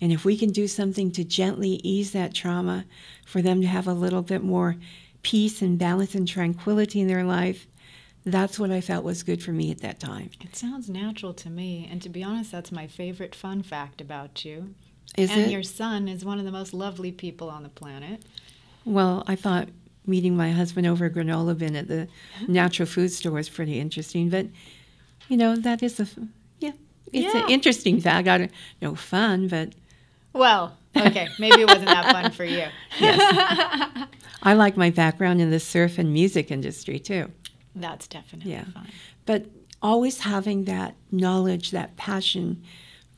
And 0.00 0.12
if 0.12 0.24
we 0.24 0.36
can 0.36 0.50
do 0.50 0.68
something 0.68 1.10
to 1.12 1.24
gently 1.24 1.80
ease 1.82 2.12
that 2.12 2.34
trauma, 2.34 2.84
for 3.24 3.42
them 3.42 3.60
to 3.60 3.66
have 3.66 3.86
a 3.86 3.92
little 3.92 4.22
bit 4.22 4.42
more 4.42 4.76
peace 5.22 5.62
and 5.62 5.78
balance 5.78 6.14
and 6.14 6.28
tranquility 6.28 7.00
in 7.00 7.08
their 7.08 7.24
life, 7.24 7.66
that's 8.24 8.58
what 8.58 8.70
I 8.70 8.80
felt 8.80 9.04
was 9.04 9.22
good 9.22 9.42
for 9.42 9.52
me 9.52 9.70
at 9.70 9.80
that 9.80 10.00
time. 10.00 10.30
It 10.40 10.56
sounds 10.56 10.90
natural 10.90 11.32
to 11.34 11.50
me. 11.50 11.88
And 11.90 12.02
to 12.02 12.08
be 12.08 12.22
honest, 12.22 12.52
that's 12.52 12.72
my 12.72 12.86
favorite 12.86 13.34
fun 13.34 13.62
fact 13.62 14.00
about 14.00 14.44
you. 14.44 14.74
Is 15.16 15.30
and 15.30 15.42
it? 15.42 15.50
your 15.50 15.62
son 15.62 16.08
is 16.08 16.24
one 16.24 16.38
of 16.38 16.44
the 16.44 16.52
most 16.52 16.74
lovely 16.74 17.12
people 17.12 17.48
on 17.48 17.62
the 17.62 17.68
planet. 17.68 18.22
Well, 18.84 19.24
I 19.26 19.36
thought 19.36 19.68
meeting 20.06 20.36
my 20.36 20.52
husband 20.52 20.86
over 20.86 21.06
a 21.06 21.10
granola 21.10 21.56
bin 21.56 21.74
at 21.74 21.88
the 21.88 22.08
natural 22.48 22.86
food 22.86 23.10
store 23.12 23.32
was 23.32 23.48
pretty 23.48 23.80
interesting. 23.80 24.28
But, 24.28 24.46
you 25.28 25.36
know, 25.36 25.56
that 25.56 25.82
is 25.82 26.00
a, 26.00 26.06
yeah, 26.58 26.72
it's 27.12 27.34
Yeah. 27.34 27.44
an 27.44 27.50
interesting 27.50 28.00
fact. 28.00 28.28
I 28.28 28.38
don't 28.38 28.52
know, 28.82 28.94
fun, 28.94 29.48
but 29.48 29.72
Well, 30.32 30.76
okay, 30.96 31.28
maybe 31.38 31.60
it 31.60 31.68
wasn't 31.68 31.88
that 31.88 32.12
fun 32.12 32.30
for 32.30 32.44
you. 32.44 32.66
Yes. 33.00 34.08
I 34.42 34.54
like 34.54 34.76
my 34.76 34.90
background 34.90 35.40
in 35.40 35.50
the 35.50 35.60
surf 35.60 35.98
and 35.98 36.12
music 36.12 36.50
industry 36.50 36.98
too. 36.98 37.30
That's 37.74 38.06
definitely 38.06 38.52
Yeah. 38.52 38.64
fun. 38.64 38.88
But 39.24 39.46
always 39.82 40.20
having 40.20 40.64
that 40.64 40.94
knowledge, 41.10 41.70
that 41.72 41.96
passion 41.96 42.62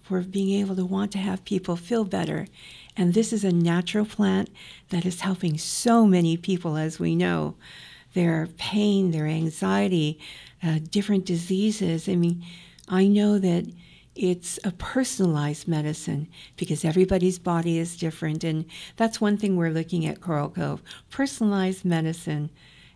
for 0.03 0.21
being 0.23 0.59
able 0.61 0.75
to 0.77 0.85
want 0.87 1.13
to 1.13 1.19
have 1.19 1.45
people 1.45 1.77
feel 1.77 2.05
better. 2.05 2.47
And 2.97 3.15
this 3.15 3.33
is 3.33 3.45
a 3.45 3.53
natural 3.53 4.05
plant 4.07 4.49
that 4.89 5.05
is 5.07 5.21
helping 5.21 5.59
so 5.59 6.07
many 6.07 6.37
people, 6.37 6.77
as 6.77 6.99
we 6.99 7.15
know. 7.15 7.55
Their 8.15 8.49
pain, 8.57 9.11
their 9.11 9.27
anxiety, 9.27 10.19
uh, 10.63 10.79
different 10.91 11.25
diseases. 11.27 12.09
I 12.09 12.17
mean, 12.17 12.43
I 12.89 13.07
know 13.07 13.39
that 13.39 13.67
it's 14.15 14.59
a 14.65 14.73
personalized 14.73 15.69
medicine 15.69 16.27
because 16.57 16.85
everybody's 16.85 17.39
body 17.39 17.79
is 17.79 17.97
different. 17.97 18.43
And 18.43 18.65
that's 18.97 19.21
one 19.21 19.37
thing 19.37 19.57
we're 19.57 19.71
looking 19.71 20.07
at 20.07 20.21
Coral 20.21 20.49
Cove 20.49 20.83
personalized 21.11 21.85
medicine 21.85 22.51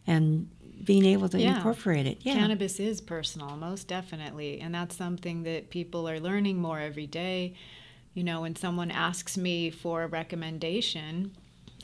and 0.07 0.51
being 0.85 1.05
able 1.05 1.29
to 1.29 1.41
Yeah. 1.41 1.57
incorporate 1.57 2.07
it. 2.07 2.19
Yeah. 2.23 2.35
Cannabis 2.35 2.81
is 2.81 3.01
personal, 3.01 3.57
most 3.57 3.87
definitely. 3.87 4.61
And 4.61 4.75
that's 4.75 4.97
something 4.97 5.45
that 5.45 5.71
people 5.71 6.09
are 6.09 6.19
learning 6.19 6.61
more 6.61 6.81
every 6.81 7.07
day. 7.07 7.55
You 8.15 8.25
know, 8.25 8.41
when 8.41 8.57
someone 8.57 8.91
asks 8.91 9.37
me 9.39 9.71
for 9.71 10.03
a 10.03 10.07
recommendation, 10.09 11.33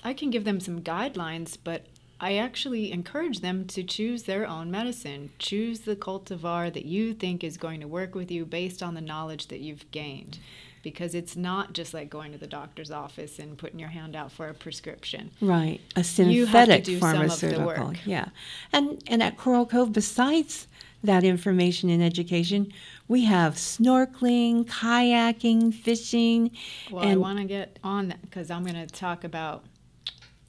I 0.03 0.15
can 0.15 0.31
give 0.31 0.45
them 0.45 0.59
some 0.59 0.81
guidelines, 0.83 1.57
but 1.63 1.87
I 2.21 2.37
actually 2.37 2.91
encourage 2.91 3.41
them 3.41 3.65
to 3.69 3.85
choose 3.85 4.25
their 4.25 4.47
own 4.47 4.71
medicine. 4.71 5.31
Choose 5.39 5.81
the 5.81 5.95
cultivar 5.95 6.73
that 6.73 6.85
you 6.85 7.15
think 7.15 7.45
is 7.45 7.57
going 7.57 7.81
to 7.81 7.87
work 7.87 8.15
with 8.15 8.31
you 8.31 8.45
based 8.45 8.83
on 8.83 8.95
the 8.95 9.01
knowledge 9.01 9.49
that 9.49 9.61
you've 9.61 9.89
gained. 9.93 10.39
Because 10.83 11.15
it's 11.15 11.37
not 11.37 11.73
just 11.75 11.93
like 11.93 12.09
going 12.09 12.33
to 12.33 12.39
the 12.39 12.47
doctor's 12.47 12.91
office 12.91 13.39
and 13.39 13.59
putting 13.59 13.79
your 13.79 13.89
hand 13.91 14.17
out 14.17 14.33
for 14.33 14.49
a 14.49 14.55
prescription. 14.55 15.31
Right, 15.41 15.81
a 15.97 16.01
You 16.01 16.47
have 16.47 16.69
to 16.69 16.73
synthetic 16.83 16.85
do 16.85 16.99
some 17.01 17.09
of 17.09 17.13
the 17.15 17.29
pharmaceutical. 17.29 17.67
work. 17.67 17.97
Yeah, 18.07 18.29
and 18.73 19.03
and 19.09 19.23
at 19.23 19.37
Coral 19.37 19.67
Cove, 19.67 19.93
besides 19.93 20.67
that 21.03 21.25
information 21.25 21.91
and 21.91 22.03
education, 22.03 22.73
we 23.07 23.25
have 23.25 23.55
snorkeling, 23.55 24.65
kayaking, 24.67 25.75
fishing, 25.75 26.53
Well, 26.91 27.07
I 27.07 27.17
want 27.17 27.39
to 27.39 27.45
get 27.45 27.79
on 27.85 28.09
that 28.09 28.23
because 28.23 28.51
I'm 28.51 28.63
going 28.65 28.75
to 28.75 28.87
talk 28.87 29.25
about, 29.25 29.65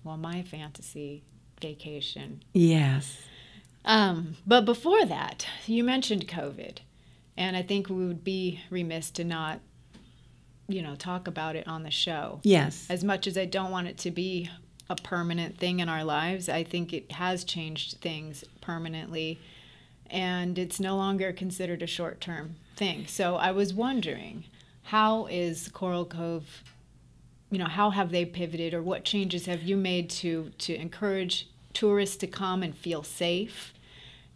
well, 0.03 0.17
my 0.17 0.41
fantasy 0.43 1.23
vacation. 1.61 2.43
yes, 2.53 3.17
Um, 3.85 4.35
but 4.45 4.65
before 4.65 5.05
that, 5.05 5.45
you 5.65 5.83
mentioned 5.83 6.27
COVID, 6.27 6.77
and 7.37 7.55
I 7.55 7.61
think 7.61 7.89
we 7.89 8.05
would 8.07 8.23
be 8.23 8.59
remiss 8.69 9.09
to 9.11 9.23
not, 9.23 9.59
you 10.67 10.81
know, 10.81 10.95
talk 10.95 11.27
about 11.27 11.55
it 11.55 11.67
on 11.67 11.83
the 11.83 11.91
show. 11.91 12.39
yes, 12.43 12.85
As 12.89 13.03
much 13.03 13.25
as 13.27 13.37
I 13.37 13.45
don't 13.45 13.71
want 13.71 13.87
it 13.87 13.97
to 13.99 14.11
be 14.11 14.49
a 14.89 14.95
permanent 14.95 15.57
thing 15.57 15.79
in 15.79 15.87
our 15.89 16.03
lives, 16.03 16.49
I 16.49 16.63
think 16.63 16.93
it 16.93 17.11
has 17.13 17.43
changed 17.43 17.97
things 18.01 18.43
permanently, 18.61 19.39
and 20.09 20.57
it's 20.57 20.79
no 20.79 20.95
longer 20.95 21.31
considered 21.31 21.81
a 21.81 21.87
short 21.87 22.19
term 22.19 22.55
thing. 22.75 23.05
So 23.07 23.35
I 23.35 23.51
was 23.51 23.73
wondering, 23.73 24.45
how 24.83 25.25
is 25.27 25.69
Coral 25.69 26.05
Cove, 26.05 26.63
you 27.51 27.57
know, 27.57 27.65
how 27.65 27.89
have 27.89 28.11
they 28.11 28.25
pivoted, 28.25 28.73
or 28.73 28.81
what 28.81 29.03
changes 29.03 29.45
have 29.45 29.63
you 29.63 29.75
made 29.75 30.09
to 30.11 30.51
to 30.59 30.75
encourage 30.75 31.49
tourists 31.73 32.17
to 32.17 32.27
come 32.27 32.63
and 32.63 32.75
feel 32.75 33.03
safe? 33.03 33.73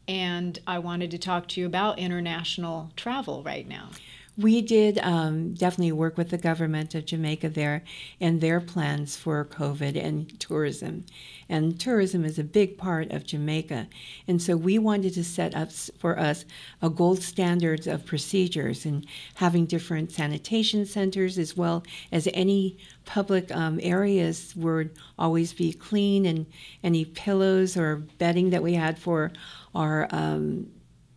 And 0.07 0.59
I 0.67 0.79
wanted 0.79 1.11
to 1.11 1.17
talk 1.17 1.47
to 1.49 1.61
you 1.61 1.65
about 1.65 1.99
international 1.99 2.91
travel 2.95 3.43
right 3.43 3.67
now. 3.67 3.89
We 4.37 4.61
did 4.61 4.97
um, 4.99 5.53
definitely 5.53 5.91
work 5.91 6.17
with 6.17 6.29
the 6.31 6.37
government 6.37 6.95
of 6.95 7.05
Jamaica 7.05 7.49
there 7.49 7.83
and 8.19 8.41
their 8.41 8.59
plans 8.59 9.15
for 9.15 9.45
COVID 9.45 10.03
and 10.03 10.39
tourism. 10.39 11.05
And 11.49 11.79
tourism 11.79 12.25
is 12.25 12.39
a 12.39 12.43
big 12.43 12.77
part 12.77 13.11
of 13.11 13.27
Jamaica. 13.27 13.87
And 14.27 14.41
so 14.41 14.57
we 14.57 14.79
wanted 14.79 15.13
to 15.13 15.23
set 15.23 15.53
up 15.55 15.71
for 15.71 16.17
us 16.17 16.45
a 16.81 16.89
gold 16.89 17.21
standards 17.21 17.85
of 17.85 18.07
procedures 18.07 18.85
and 18.85 19.05
having 19.35 19.67
different 19.67 20.11
sanitation 20.11 20.85
centers 20.87 21.37
as 21.37 21.55
well 21.55 21.83
as 22.11 22.27
any 22.33 22.77
public 23.05 23.55
um, 23.55 23.79
areas 23.83 24.55
would 24.55 24.97
always 25.19 25.53
be 25.53 25.73
clean 25.73 26.25
and 26.25 26.47
any 26.83 27.05
pillows 27.05 27.77
or 27.77 27.97
bedding 28.17 28.49
that 28.49 28.63
we 28.63 28.73
had 28.73 28.97
for 28.97 29.31
our 29.75 30.07
um, 30.09 30.67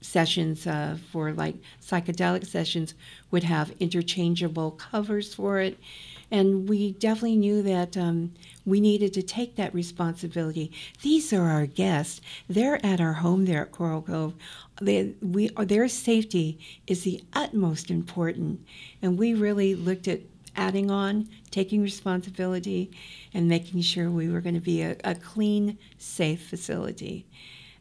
sessions 0.00 0.66
uh, 0.66 0.96
for 1.10 1.32
like 1.32 1.56
psychedelic 1.82 2.46
sessions 2.46 2.94
would 3.30 3.44
have 3.44 3.72
interchangeable 3.80 4.70
covers 4.72 5.34
for 5.34 5.60
it. 5.60 5.78
And 6.30 6.68
we 6.68 6.92
definitely 6.92 7.36
knew 7.36 7.62
that 7.62 7.96
um, 7.96 8.32
we 8.64 8.80
needed 8.80 9.12
to 9.14 9.22
take 9.22 9.54
that 9.56 9.72
responsibility. 9.74 10.72
These 11.02 11.32
are 11.32 11.48
our 11.48 11.66
guests. 11.66 12.20
They're 12.48 12.84
at 12.84 13.00
our 13.00 13.14
home 13.14 13.44
there 13.44 13.62
at 13.62 13.72
Coral 13.72 14.02
Cove. 14.02 14.34
They, 14.80 15.14
we, 15.22 15.48
their 15.48 15.88
safety 15.88 16.58
is 16.86 17.04
the 17.04 17.22
utmost 17.32 17.90
important. 17.90 18.66
And 19.02 19.18
we 19.18 19.34
really 19.34 19.74
looked 19.74 20.08
at 20.08 20.20
adding 20.56 20.90
on, 20.90 21.28
taking 21.50 21.80
responsibility, 21.82 22.90
and 23.32 23.48
making 23.48 23.82
sure 23.82 24.10
we 24.10 24.28
were 24.28 24.40
going 24.40 24.54
to 24.54 24.60
be 24.60 24.82
a, 24.82 24.96
a 25.04 25.14
clean, 25.14 25.78
safe 25.98 26.48
facility. 26.48 27.26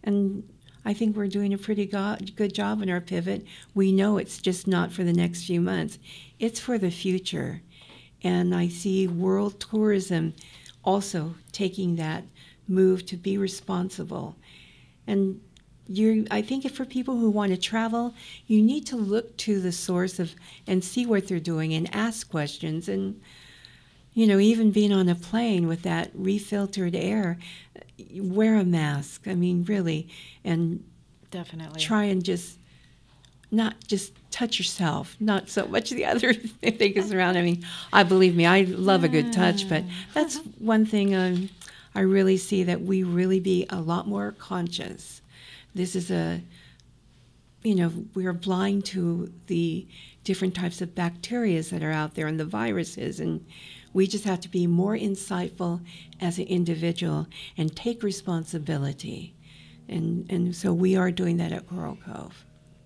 And 0.03 0.47
I 0.85 0.93
think 0.93 1.15
we're 1.15 1.27
doing 1.27 1.53
a 1.53 1.57
pretty 1.57 1.85
go- 1.85 2.17
good 2.35 2.53
job 2.53 2.81
in 2.81 2.89
our 2.89 3.01
pivot. 3.01 3.45
We 3.73 3.91
know 3.91 4.17
it's 4.17 4.37
just 4.37 4.67
not 4.67 4.91
for 4.91 5.03
the 5.03 5.13
next 5.13 5.45
few 5.45 5.59
months, 5.59 5.97
it's 6.39 6.59
for 6.59 6.77
the 6.77 6.91
future. 6.91 7.61
And 8.23 8.55
I 8.55 8.67
see 8.67 9.07
world 9.07 9.59
tourism 9.59 10.33
also 10.83 11.35
taking 11.51 11.95
that 11.95 12.23
move 12.67 13.05
to 13.07 13.17
be 13.17 13.37
responsible. 13.37 14.35
And 15.07 15.41
you 15.87 16.25
I 16.31 16.41
think 16.41 16.69
for 16.71 16.85
people 16.85 17.17
who 17.17 17.29
want 17.29 17.51
to 17.51 17.57
travel, 17.57 18.15
you 18.47 18.61
need 18.61 18.87
to 18.87 18.95
look 18.95 19.37
to 19.37 19.61
the 19.61 19.71
source 19.71 20.19
of 20.19 20.33
and 20.65 20.83
see 20.83 21.05
what 21.05 21.27
they're 21.27 21.39
doing 21.39 21.73
and 21.73 21.93
ask 21.93 22.29
questions 22.29 22.89
and 22.89 23.21
you 24.15 24.25
know, 24.25 24.39
even 24.39 24.71
being 24.71 24.93
on 24.93 25.09
a 25.09 25.13
plane 25.13 25.67
with 25.67 25.83
that 25.83 26.09
refiltered 26.15 26.95
air, 26.95 27.37
wear 28.15 28.55
a 28.55 28.63
mask. 28.63 29.27
I 29.27 29.35
mean, 29.35 29.65
really, 29.65 30.07
and 30.43 30.83
Definitely. 31.29 31.81
try 31.81 32.05
and 32.05 32.23
just 32.23 32.57
not 33.51 33.75
just 33.87 34.13
touch 34.31 34.57
yourself, 34.57 35.17
not 35.19 35.49
so 35.49 35.67
much 35.67 35.89
the 35.89 36.05
other 36.13 36.33
things 36.33 37.11
around. 37.11 37.37
I 37.37 37.41
mean, 37.41 37.65
I 37.91 38.03
believe 38.03 38.35
me, 38.35 38.45
I 38.45 38.61
love 38.61 39.03
a 39.03 39.09
good 39.09 39.33
touch, 39.33 39.67
but 39.67 39.83
that's 40.13 40.37
one 40.59 40.85
thing 40.85 41.13
um, 41.13 41.49
I 41.93 41.99
really 41.99 42.37
see 42.37 42.63
that 42.63 42.81
we 42.81 43.03
really 43.03 43.41
be 43.41 43.65
a 43.69 43.81
lot 43.81 44.07
more 44.07 44.31
conscious. 44.31 45.21
This 45.73 45.93
is 45.93 46.09
a, 46.09 46.41
you 47.63 47.75
know, 47.75 47.91
we're 48.13 48.33
blind 48.33 48.85
to 48.85 49.31
the 49.47 49.85
different 50.23 50.55
types 50.55 50.81
of 50.81 50.95
bacterias 50.95 51.69
that 51.69 51.83
are 51.83 51.91
out 51.91 52.15
there 52.15 52.27
and 52.27 52.39
the 52.39 52.45
viruses, 52.45 53.19
and 53.19 53.45
we 53.95 54.07
just 54.07 54.25
have 54.25 54.41
to 54.41 54.49
be 54.49 54.67
more 54.67 54.93
insightful 54.93 55.81
as 56.19 56.37
an 56.37 56.43
individual 56.47 57.27
and 57.57 57.73
take 57.73 58.03
responsibility. 58.03 59.33
And, 59.87 60.29
and 60.29 60.53
so 60.53 60.73
we 60.73 60.97
are 60.97 61.11
doing 61.11 61.37
that 61.37 61.53
at 61.53 61.65
Coral 61.69 61.97
Cove. 62.05 62.43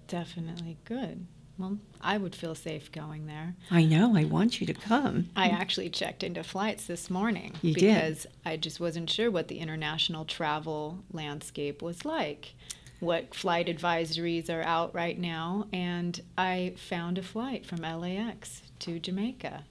Definitely 0.08 0.78
good. 0.86 1.26
Well, 1.58 1.80
I 2.00 2.18
would 2.20 2.36
feel 2.36 2.54
safe 2.54 2.92
going 2.92 3.26
there. 3.26 3.56
I 3.72 3.86
know, 3.86 4.16
I 4.16 4.26
want 4.26 4.62
you 4.62 4.68
to 4.68 4.74
come. 4.74 5.30
I 5.36 5.48
actually 5.48 5.90
checked 5.90 6.24
into 6.24 6.44
flights 6.44 6.86
this 6.86 7.10
morning 7.10 7.54
You 7.64 7.74
did? 7.74 7.82
because 7.82 8.28
I 8.46 8.56
just 8.58 8.80
wasn't 8.80 9.10
sure 9.10 9.32
what 9.32 9.48
the 9.48 9.58
international 9.60 10.26
travel 10.26 11.04
landscape 11.12 11.82
was 11.82 12.06
like, 12.06 12.54
what 13.00 13.34
flight 13.34 13.66
advisories 13.66 14.48
are 14.48 14.62
out 14.62 14.94
right 14.94 15.18
now, 15.18 15.66
and 15.74 16.22
I 16.38 16.76
found 16.78 17.18
a 17.18 17.24
flight 17.24 17.66
from 17.66 17.80
LAX 17.80 18.62
to 18.80 19.00
Jamaica. 19.00 19.64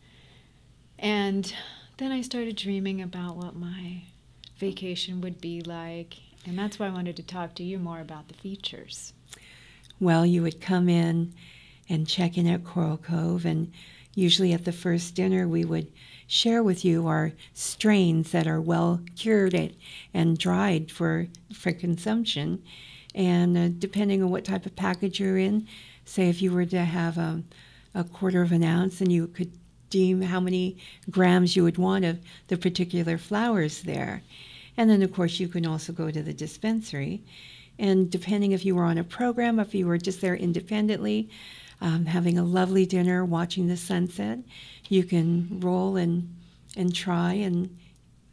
And 0.99 1.53
then 1.99 2.13
I 2.13 2.23
started 2.23 2.57
dreaming 2.57 3.01
about 3.03 3.37
what 3.37 3.55
my 3.55 4.03
vacation 4.59 5.21
would 5.21 5.41
be 5.41 5.61
like, 5.61 6.17
and 6.45 6.59
that's 6.59 6.79
why 6.79 6.87
I 6.87 6.91
wanted 6.91 7.17
to 7.17 7.23
talk 7.23 7.55
to 7.57 7.63
you 7.63 7.79
more 7.79 8.01
about 8.01 8.29
the 8.29 8.35
features. 8.35 9.13
Well, 10.01 10.27
you 10.27 10.43
would 10.43 10.61
come 10.61 10.89
in 10.89 11.35
and 11.89 12.07
check 12.07 12.37
in 12.37 12.47
at 12.47 12.65
Coral 12.65 12.97
Cove, 12.97 13.45
and 13.45 13.73
usually 14.15 14.53
at 14.53 14.65
the 14.65 14.73
first 14.73 15.15
dinner, 15.15 15.47
we 15.47 15.65
would 15.65 15.91
share 16.27 16.63
with 16.63 16.85
you 16.85 17.07
our 17.07 17.33
strains 17.55 18.33
that 18.33 18.47
are 18.47 18.61
well 18.61 19.01
cured 19.17 19.75
and 20.13 20.39
dried 20.39 20.91
for, 20.91 21.29
for 21.53 21.73
consumption. 21.73 22.63
And 23.15 23.57
uh, 23.57 23.69
depending 23.79 24.23
on 24.23 24.31
what 24.31 24.45
type 24.45 24.67
of 24.67 24.77
package 24.77 25.19
you're 25.19 25.39
in, 25.39 25.67
say 26.05 26.29
if 26.29 26.43
you 26.43 26.53
were 26.53 26.67
to 26.67 26.85
have 26.85 27.17
a, 27.19 27.43
a 27.95 28.05
quarter 28.05 28.43
of 28.43 28.53
an 28.53 28.63
ounce, 28.63 29.01
and 29.01 29.11
you 29.11 29.29
could 29.29 29.53
deem 29.91 30.23
how 30.23 30.41
many 30.41 30.77
grams 31.11 31.57
you 31.57 31.65
would 31.65 31.79
want 31.79 32.05
of 32.05 32.19
the 32.49 32.57
particular 32.57 33.19
flowers 33.19 33.83
there. 33.83 34.23
And 34.77 34.89
then, 34.89 35.03
of 35.03 35.13
course, 35.13 35.41
you 35.41 35.49
can 35.49 35.67
also 35.67 35.93
go 35.93 36.11
to 36.11 36.23
the 36.23 36.33
dispensary. 36.33 37.23
And 37.79 38.11
depending 38.11 38.53
if 38.53 38.65
you 38.65 38.75
were 38.75 38.85
on 38.85 38.99
a 38.99 39.05
program, 39.05 39.59
if 39.59 39.75
you 39.75 39.87
were 39.87 39.99
just 39.99 40.21
there 40.21 40.37
independently, 40.37 41.31
um, 41.81 42.07
having 42.07 42.39
a 42.39 42.45
lovely 42.45 42.87
dinner, 42.87 43.25
watching 43.25 43.69
the 43.69 43.77
sunset, 43.77 44.41
you 44.89 45.05
can 45.05 45.61
roll 45.61 45.97
and 45.97 46.35
and 46.77 46.95
try 46.95 47.33
and 47.33 47.77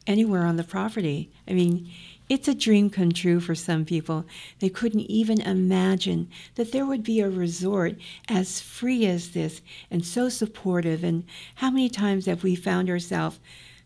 anywhere 0.08 0.46
on 0.46 0.56
the 0.56 0.64
property. 0.64 1.32
I 1.48 1.54
mean, 1.54 1.90
it's 2.28 2.48
a 2.48 2.56
dream 2.56 2.90
come 2.90 3.12
true 3.12 3.40
for 3.40 3.54
some 3.54 3.86
people. 3.86 4.26
They 4.60 4.70
couldn't 4.70 5.12
even 5.12 5.42
imagine 5.42 6.30
that 6.56 6.72
there 6.72 6.86
would 6.86 7.04
be 7.04 7.20
a 7.20 7.30
resort 7.30 7.96
as 8.28 8.60
free 8.60 9.06
as 9.06 9.32
this 9.32 9.62
and 9.92 10.04
so 10.04 10.30
supportive. 10.30 11.04
And 11.04 11.26
how 11.56 11.70
many 11.70 11.90
times 11.90 12.26
have 12.26 12.44
we 12.44 12.56
found 12.56 12.90
ourselves 12.90 13.40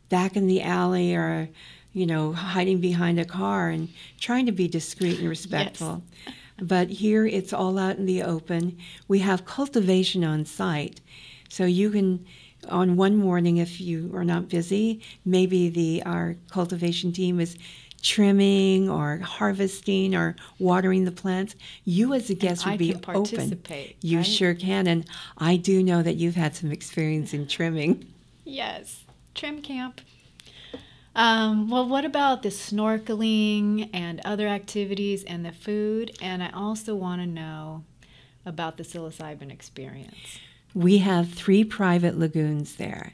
back 0.08 0.38
in 0.38 0.48
the 0.48 0.62
alley 0.62 1.14
or, 1.14 1.50
you 1.92 2.06
know, 2.06 2.32
hiding 2.32 2.80
behind 2.80 3.20
a 3.20 3.26
car 3.26 3.70
and 3.70 3.90
trying 4.20 4.46
to 4.46 4.54
be 4.54 4.68
discreet 4.68 5.20
and 5.20 5.28
respectful? 5.28 6.04
But 6.62 6.90
here 6.90 7.26
it's 7.26 7.54
all 7.54 7.78
out 7.78 7.98
in 7.98 8.06
the 8.06 8.24
open. 8.24 8.78
We 9.08 9.20
have 9.20 9.46
cultivation 9.46 10.24
on 10.24 10.46
site. 10.46 11.02
So 11.50 11.66
you 11.66 11.90
can 11.90 12.26
on 12.68 12.98
one 12.98 13.16
morning 13.16 13.58
if 13.58 13.80
you 13.80 14.12
are 14.14 14.26
not 14.26 14.50
busy, 14.50 15.02
maybe 15.24 15.70
the 15.70 16.04
our 16.04 16.36
cultivation 16.50 17.12
team 17.14 17.40
is 17.40 17.58
trimming 18.00 18.90
or 18.90 19.18
harvesting 19.18 20.16
or 20.16 20.36
watering 20.58 21.06
the 21.06 21.12
plants, 21.12 21.56
you 21.86 22.14
as 22.14 22.30
a 22.30 22.36
guest 22.36 22.66
and 22.66 22.80
would 22.80 22.90
I 22.90 22.94
be 22.94 23.06
open. 23.08 23.62
You 24.02 24.18
right? 24.18 24.26
sure 24.26 24.54
can. 24.54 24.88
And 24.88 25.06
I 25.38 25.58
do 25.58 25.84
know 25.84 26.02
that 26.02 26.16
you've 26.16 26.36
had 26.36 26.56
some 26.56 26.72
experience 26.72 27.34
in 27.34 27.48
trimming. 27.48 28.12
Yes, 28.46 29.04
trim 29.36 29.62
camp. 29.62 30.02
Um, 31.16 31.70
well, 31.70 31.88
what 31.88 32.06
about 32.06 32.44
the 32.44 32.50
snorkeling 32.50 33.90
and 33.94 34.22
other 34.24 34.48
activities 34.48 35.24
and 35.24 35.46
the 35.46 35.52
food? 35.52 36.16
And 36.22 36.42
I 36.42 36.50
also 36.52 36.96
want 36.96 37.22
to 37.22 37.28
know 37.28 37.84
about 38.46 38.78
the 38.78 38.84
psilocybin 38.84 39.52
experience. 39.52 40.40
We 40.74 41.00
have 41.00 41.34
three 41.34 41.64
private 41.64 42.18
lagoons 42.18 42.76
there, 42.76 43.14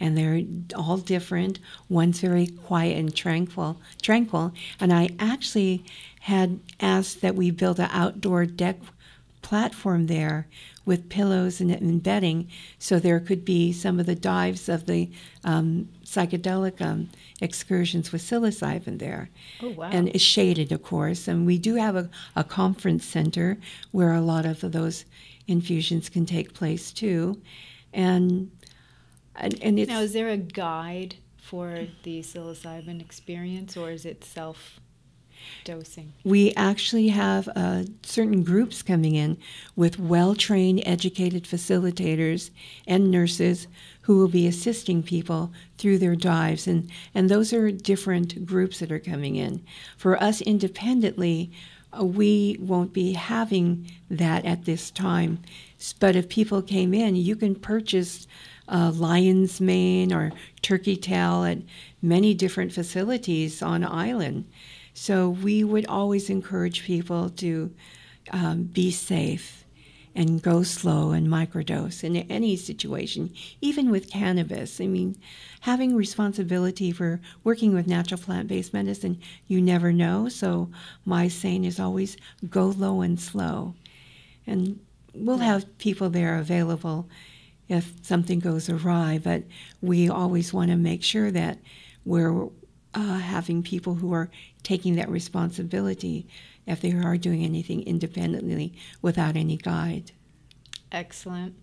and 0.00 0.16
they're 0.16 0.42
all 0.76 0.98
different. 0.98 1.58
One's 1.88 2.20
very 2.20 2.46
quiet 2.46 2.98
and 2.98 3.14
tranquil, 3.14 3.80
tranquil. 4.02 4.52
And 4.80 4.92
I 4.92 5.10
actually 5.18 5.84
had 6.20 6.60
asked 6.80 7.20
that 7.20 7.34
we 7.34 7.50
build 7.50 7.78
an 7.78 7.90
outdoor 7.92 8.46
deck 8.46 8.76
platform 9.42 10.06
there 10.06 10.46
with 10.86 11.08
pillows 11.08 11.60
and, 11.60 11.70
and 11.70 12.02
bedding, 12.02 12.48
so 12.78 12.98
there 12.98 13.20
could 13.20 13.44
be 13.44 13.72
some 13.72 13.98
of 13.98 14.06
the 14.06 14.14
dives 14.14 14.68
of 14.68 14.86
the 14.86 15.10
um, 15.44 15.88
psychedelic 16.04 16.80
um, 16.80 17.08
excursions 17.40 18.12
with 18.12 18.22
psilocybin 18.22 18.98
there. 18.98 19.30
Oh 19.62 19.70
wow! 19.70 19.88
And 19.90 20.08
it's 20.08 20.22
shaded, 20.22 20.72
of 20.72 20.82
course. 20.82 21.26
And 21.26 21.46
we 21.46 21.58
do 21.58 21.76
have 21.76 21.96
a, 21.96 22.10
a 22.36 22.44
conference 22.44 23.04
center 23.04 23.58
where 23.92 24.12
a 24.12 24.20
lot 24.20 24.44
of 24.44 24.60
those 24.72 25.04
infusions 25.46 26.08
can 26.08 26.26
take 26.26 26.54
place 26.54 26.92
too. 26.92 27.40
And 27.92 28.50
and, 29.36 29.62
and 29.62 29.88
now 29.88 30.00
is 30.00 30.12
there 30.12 30.28
a 30.28 30.36
guide 30.36 31.16
for 31.36 31.86
the 32.02 32.20
psilocybin 32.20 33.00
experience, 33.00 33.76
or 33.76 33.90
is 33.90 34.04
it 34.04 34.24
self? 34.24 34.80
dosing? 35.64 36.12
We 36.24 36.52
actually 36.54 37.08
have 37.08 37.48
uh, 37.54 37.84
certain 38.02 38.42
groups 38.42 38.82
coming 38.82 39.14
in 39.14 39.38
with 39.76 39.98
well 39.98 40.34
trained, 40.34 40.82
educated 40.86 41.44
facilitators 41.44 42.50
and 42.86 43.10
nurses 43.10 43.66
who 44.02 44.18
will 44.18 44.28
be 44.28 44.46
assisting 44.46 45.02
people 45.02 45.52
through 45.78 45.98
their 45.98 46.16
dives. 46.16 46.66
And, 46.66 46.90
and 47.14 47.28
those 47.28 47.52
are 47.52 47.70
different 47.70 48.44
groups 48.44 48.80
that 48.80 48.92
are 48.92 48.98
coming 48.98 49.36
in. 49.36 49.64
For 49.96 50.22
us 50.22 50.40
independently, 50.40 51.50
uh, 51.98 52.04
we 52.04 52.58
won't 52.60 52.92
be 52.92 53.12
having 53.12 53.90
that 54.10 54.44
at 54.44 54.64
this 54.64 54.90
time. 54.90 55.40
But 56.00 56.16
if 56.16 56.28
people 56.28 56.62
came 56.62 56.94
in, 56.94 57.16
you 57.16 57.36
can 57.36 57.54
purchase 57.54 58.26
uh, 58.68 58.92
lion's 58.94 59.60
mane 59.60 60.12
or 60.12 60.32
turkey 60.62 60.96
tail 60.96 61.44
at 61.44 61.58
many 62.00 62.34
different 62.34 62.72
facilities 62.72 63.62
on 63.62 63.84
island. 63.84 64.46
So 64.94 65.28
we 65.28 65.64
would 65.64 65.86
always 65.86 66.30
encourage 66.30 66.84
people 66.84 67.30
to 67.30 67.74
um, 68.30 68.64
be 68.64 68.90
safe 68.90 69.64
and 70.14 70.40
go 70.40 70.62
slow 70.62 71.10
and 71.10 71.26
microdose 71.26 72.04
in 72.04 72.16
any 72.16 72.56
situation, 72.56 73.32
even 73.60 73.90
with 73.90 74.10
cannabis. 74.10 74.80
I 74.80 74.86
mean, 74.86 75.16
having 75.62 75.96
responsibility 75.96 76.92
for 76.92 77.20
working 77.42 77.74
with 77.74 77.88
natural 77.88 78.20
plant 78.20 78.46
based 78.46 78.72
medicine, 78.72 79.20
you 79.48 79.60
never 79.60 79.92
know. 79.92 80.28
So 80.28 80.70
my 81.04 81.26
saying 81.26 81.64
is 81.64 81.80
always 81.80 82.16
go 82.48 82.66
low 82.66 83.00
and 83.00 83.18
slow. 83.18 83.74
And 84.46 84.78
we'll 85.14 85.38
have 85.38 85.78
people 85.78 86.10
there 86.10 86.38
available 86.38 87.08
if 87.68 87.92
something 88.02 88.40
goes 88.40 88.68
awry, 88.68 89.20
but 89.22 89.44
we 89.80 90.08
always 90.08 90.52
want 90.52 90.70
to 90.70 90.76
make 90.76 91.02
sure 91.02 91.30
that 91.30 91.58
we're 92.04 92.48
uh, 92.94 93.18
having 93.18 93.62
people 93.62 93.94
who 93.94 94.12
are 94.12 94.30
taking 94.62 94.96
that 94.96 95.08
responsibility 95.08 96.26
if 96.66 96.80
they 96.80 96.92
are 96.92 97.16
doing 97.16 97.44
anything 97.44 97.82
independently 97.82 98.72
without 99.02 99.36
any 99.36 99.56
guide. 99.56 100.12
Excellent. 100.92 101.54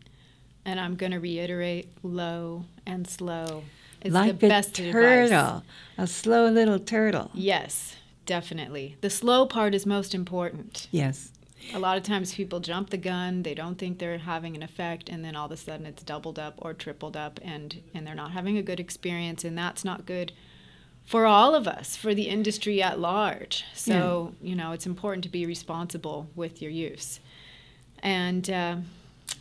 And 0.66 0.80
I'm 0.80 0.96
going 0.96 1.12
to 1.12 1.20
reiterate 1.20 1.92
low 2.04 2.66
and 2.86 3.08
slow. 3.08 3.64
It's 4.02 4.14
like 4.14 4.40
the 4.40 4.48
best 4.48 4.78
a 4.80 4.92
turtle, 4.92 5.34
advice. 5.34 5.62
a 5.98 6.08
slow 6.08 6.48
little 6.50 6.80
turtle. 6.80 7.32
Yes, 7.34 7.96
definitely. 8.26 8.98
The 9.02 9.10
slow 9.10 9.46
part 9.46 9.74
is 9.74 9.86
most 9.86 10.14
important. 10.14 10.88
Yes. 10.92 11.32
A 11.74 11.80
lot 11.80 11.98
of 11.98 12.04
times 12.04 12.34
people 12.34 12.60
jump 12.60 12.90
the 12.90 12.98
gun, 12.98 13.44
they 13.44 13.54
don't 13.54 13.78
think 13.78 14.00
they're 14.00 14.18
having 14.18 14.56
an 14.56 14.64
effect, 14.64 15.10
and 15.10 15.24
then 15.24 15.36
all 15.36 15.46
of 15.46 15.52
a 15.52 15.58
sudden 15.58 15.86
it's 15.86 16.04
doubled 16.04 16.40
up 16.40 16.56
or 16.58 16.74
tripled 16.74 17.16
up, 17.16 17.40
and, 17.44 17.82
and 17.94 18.06
they're 18.06 18.16
not 18.16 18.32
having 18.32 18.58
a 18.58 18.64
good 18.64 18.80
experience, 18.80 19.44
and 19.44 19.58
that's 19.58 19.86
not 19.86 20.06
good 20.06 20.32
for 21.06 21.26
all 21.26 21.56
of 21.56 21.68
us, 21.68 21.96
for 21.96 22.14
the 22.14 22.28
industry 22.28 22.82
at 22.82 23.00
large. 23.00 23.66
So, 23.74 24.34
yeah. 24.42 24.50
you 24.50 24.56
know, 24.56 24.72
it's 24.72 24.86
important 24.86 25.24
to 25.24 25.30
be 25.30 25.46
responsible 25.46 26.30
with 26.36 26.62
your 26.62 26.72
use. 26.72 27.20
And, 28.04 28.50
uh, 28.50 28.78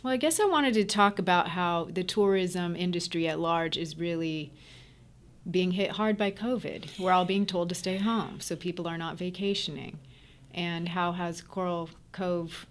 well, 0.03 0.13
I 0.13 0.17
guess 0.17 0.39
I 0.39 0.45
wanted 0.45 0.73
to 0.75 0.85
talk 0.85 1.19
about 1.19 1.49
how 1.49 1.87
the 1.91 2.03
tourism 2.03 2.75
industry 2.75 3.27
at 3.27 3.39
large 3.39 3.77
is 3.77 3.97
really 3.97 4.51
being 5.49 5.71
hit 5.71 5.91
hard 5.91 6.17
by 6.17 6.31
COVID. 6.31 6.99
We're 6.99 7.11
all 7.11 7.25
being 7.25 7.45
told 7.45 7.69
to 7.69 7.75
stay 7.75 7.97
home, 7.97 8.39
so 8.39 8.55
people 8.55 8.87
are 8.87 8.97
not 8.97 9.17
vacationing. 9.17 9.99
And 10.53 10.87
how 10.87 11.11
has 11.11 11.41
Coral 11.41 11.89
Cove 12.11 12.65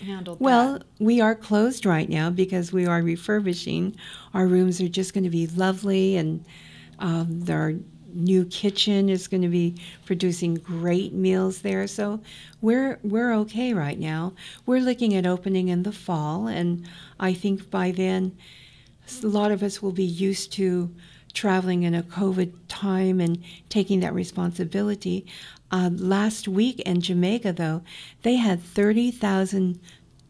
handled 0.00 0.40
well, 0.40 0.74
that? 0.74 0.78
Well, 0.80 1.06
we 1.06 1.20
are 1.20 1.34
closed 1.34 1.86
right 1.86 2.08
now 2.08 2.30
because 2.30 2.72
we 2.72 2.86
are 2.86 3.02
refurbishing. 3.02 3.96
Our 4.34 4.46
rooms 4.46 4.80
are 4.80 4.88
just 4.88 5.14
going 5.14 5.24
to 5.24 5.30
be 5.30 5.46
lovely, 5.46 6.16
and 6.16 6.44
um, 6.98 7.44
are 7.48 7.74
new 8.14 8.44
kitchen 8.46 9.08
is 9.08 9.26
going 9.26 9.42
to 9.42 9.48
be 9.48 9.74
producing 10.04 10.54
great 10.54 11.12
meals 11.12 11.62
there. 11.62 11.86
So 11.86 12.20
we're 12.60 12.98
we're 13.02 13.32
okay 13.34 13.72
right 13.72 13.98
now. 13.98 14.34
We're 14.66 14.80
looking 14.80 15.14
at 15.14 15.26
opening 15.26 15.68
in 15.68 15.82
the 15.82 15.92
fall, 15.92 16.46
and 16.46 16.86
I 17.18 17.32
think 17.32 17.70
by 17.70 17.90
then 17.90 18.36
a 19.22 19.26
lot 19.26 19.50
of 19.50 19.62
us 19.62 19.82
will 19.82 19.92
be 19.92 20.04
used 20.04 20.52
to 20.52 20.94
traveling 21.32 21.82
in 21.82 21.94
a 21.94 22.02
COVID 22.02 22.52
time 22.68 23.20
and 23.20 23.42
taking 23.68 24.00
that 24.00 24.14
responsibility. 24.14 25.26
Uh, 25.70 25.90
last 25.94 26.48
week 26.48 26.80
in 26.80 27.00
Jamaica, 27.00 27.52
though, 27.54 27.82
they 28.22 28.36
had 28.36 28.62
30,000 28.62 29.80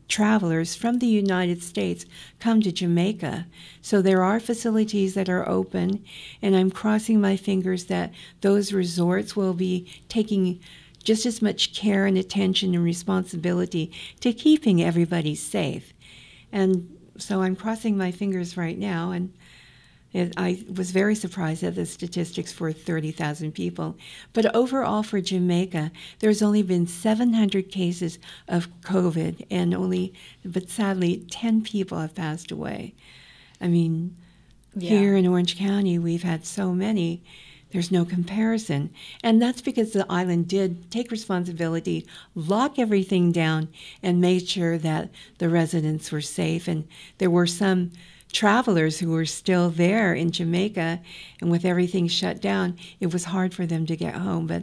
travelers 0.09 0.75
from 0.75 0.99
the 0.99 1.07
United 1.07 1.63
States 1.63 2.05
come 2.39 2.61
to 2.61 2.71
Jamaica. 2.71 3.47
So 3.81 4.03
there 4.03 4.23
are 4.23 4.39
facilities 4.39 5.15
that 5.15 5.29
are 5.29 5.49
open, 5.49 6.05
and 6.43 6.55
I'm 6.55 6.71
crossing 6.71 7.21
my 7.21 7.37
fingers 7.37 7.87
that 7.87 8.13
those 8.43 8.75
resorts 8.75 9.35
will 9.35 9.55
be 9.55 9.91
taking 10.09 10.61
just 11.03 11.27
as 11.27 11.43
much 11.43 11.75
care 11.75 12.07
and 12.07 12.17
attention 12.19 12.75
and 12.75 12.85
responsibility 12.85 13.91
to 14.21 14.33
keeping 14.33 14.83
everybody 14.83 15.35
safe. 15.35 15.93
And 16.53 16.97
so 17.17 17.43
I'm 17.43 17.57
crossing 17.57 17.97
my 17.97 18.11
fingers 18.11 18.57
right 18.57 18.79
now, 18.79 19.11
and 19.11 19.33
it, 20.13 20.35
I 20.37 20.65
was 20.75 20.91
very 20.91 21.15
surprised 21.15 21.63
at 21.63 21.75
the 21.75 21.87
statistics 21.87 22.53
for 22.53 22.73
30,000 22.73 23.53
people. 23.53 23.97
But 24.33 24.55
overall, 24.55 25.03
for 25.03 25.21
Jamaica, 25.21 25.91
there's 26.19 26.43
only 26.43 26.63
been 26.63 26.87
700 26.87 27.71
cases 27.71 28.19
of 28.47 28.69
COVID, 28.83 29.47
and 29.51 29.73
only, 29.73 30.13
but 30.45 30.69
sadly, 30.69 31.27
10 31.31 31.63
people 31.63 31.99
have 31.99 32.15
passed 32.15 32.51
away. 32.51 32.95
I 33.61 33.69
mean, 33.69 34.17
yeah. 34.75 34.91
here 34.91 35.17
in 35.17 35.27
Orange 35.27 35.57
County, 35.57 35.99
we've 35.99 36.25
had 36.25 36.45
so 36.45 36.73
many. 36.73 37.23
There's 37.71 37.91
no 37.91 38.05
comparison. 38.05 38.93
And 39.23 39.41
that's 39.41 39.63
because 39.63 39.93
the 39.93 40.05
island 40.11 40.47
did 40.47 40.91
take 40.91 41.11
responsibility, 41.11 42.07
lock 42.35 42.79
everything 42.79 43.33
down, 43.33 43.69
and 44.03 44.21
made 44.21 44.47
sure 44.47 44.77
that 44.77 45.09
the 45.39 45.49
residents 45.49 46.13
were 46.13 46.21
safe. 46.21 46.69
And 46.69 46.87
there 47.17 47.31
were 47.31 47.47
some 47.47 47.93
travelers 48.33 48.99
who 48.99 49.11
were 49.11 49.27
still 49.27 49.71
there 49.71 50.15
in 50.15 50.31
Jamaica, 50.31 51.01
and 51.41 51.51
with 51.51 51.65
everything 51.65 52.09
shut 52.09 52.41
down, 52.41 52.77
it 53.01 53.13
was 53.13 53.25
hard 53.27 53.55
for 53.55 53.67
them 53.67 53.87
to 53.87 53.97
get 53.97 54.15
home. 54.15 54.47
But 54.47 54.63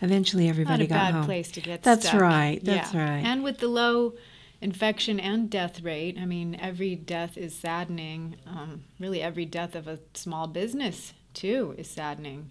eventually, 0.00 0.48
everybody 0.48 0.84
Not 0.84 0.84
a 0.84 0.88
got 0.88 0.94
bad 0.94 1.14
home. 1.14 1.24
place 1.24 1.50
to 1.52 1.60
get 1.60 1.82
That's 1.82 2.06
stuck. 2.08 2.20
right. 2.20 2.60
That's 2.62 2.94
yeah. 2.94 3.10
right. 3.16 3.24
And 3.24 3.42
with 3.42 3.58
the 3.58 3.68
low 3.68 4.14
infection 4.60 5.18
and 5.18 5.50
death 5.50 5.82
rate, 5.82 6.16
I 6.20 6.26
mean, 6.26 6.56
every 6.60 6.94
death 6.94 7.36
is 7.36 7.54
saddening. 7.54 8.36
Um, 8.46 8.84
really, 9.00 9.22
every 9.22 9.44
death 9.44 9.74
of 9.74 9.88
a 9.88 9.98
small 10.14 10.46
business 10.46 11.12
too 11.34 11.74
is 11.76 11.88
saddening. 11.88 12.50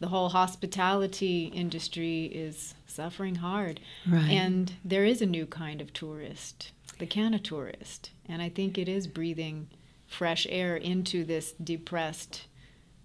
The 0.00 0.08
whole 0.08 0.28
hospitality 0.28 1.46
industry 1.46 2.26
is 2.26 2.74
suffering 2.86 3.36
hard. 3.36 3.80
Right. 4.08 4.30
And 4.30 4.72
there 4.84 5.04
is 5.04 5.20
a 5.20 5.26
new 5.26 5.44
kind 5.46 5.80
of 5.80 5.92
tourist, 5.92 6.70
the 6.98 7.06
canna 7.06 7.38
tourist. 7.40 8.10
And 8.28 8.40
I 8.40 8.48
think 8.48 8.78
it 8.78 8.88
is 8.88 9.08
breathing 9.08 9.68
fresh 10.08 10.46
air 10.50 10.76
into 10.76 11.24
this 11.24 11.52
depressed 11.52 12.46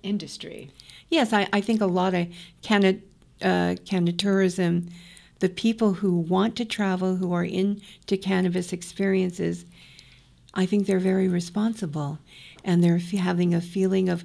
industry. 0.02 0.72
Yes, 1.10 1.34
I, 1.34 1.48
I 1.54 1.62
think 1.62 1.82
a 1.82 1.86
lot 1.86 2.14
of 2.14 2.28
Canada, 2.62 3.00
uh, 3.42 3.76
tourism, 4.18 4.90
the 5.40 5.50
people 5.50 5.94
who 5.94 6.18
want 6.18 6.56
to 6.56 6.66
travel, 6.66 7.18
who 7.18 7.34
are 7.34 7.44
into 7.44 8.18
cannabis 8.18 8.74
experiences, 8.74 9.66
I 10.54 10.66
think 10.66 10.86
they're 10.86 11.00
very 11.00 11.28
responsible 11.28 12.20
and 12.64 12.84
they're 12.84 12.98
having 12.98 13.54
a 13.54 13.62
feeling 13.62 14.08
of 14.10 14.24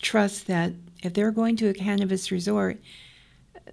trust 0.00 0.46
that 0.46 0.72
if 1.02 1.14
they're 1.14 1.30
going 1.30 1.56
to 1.56 1.68
a 1.68 1.74
cannabis 1.74 2.30
resort, 2.30 2.78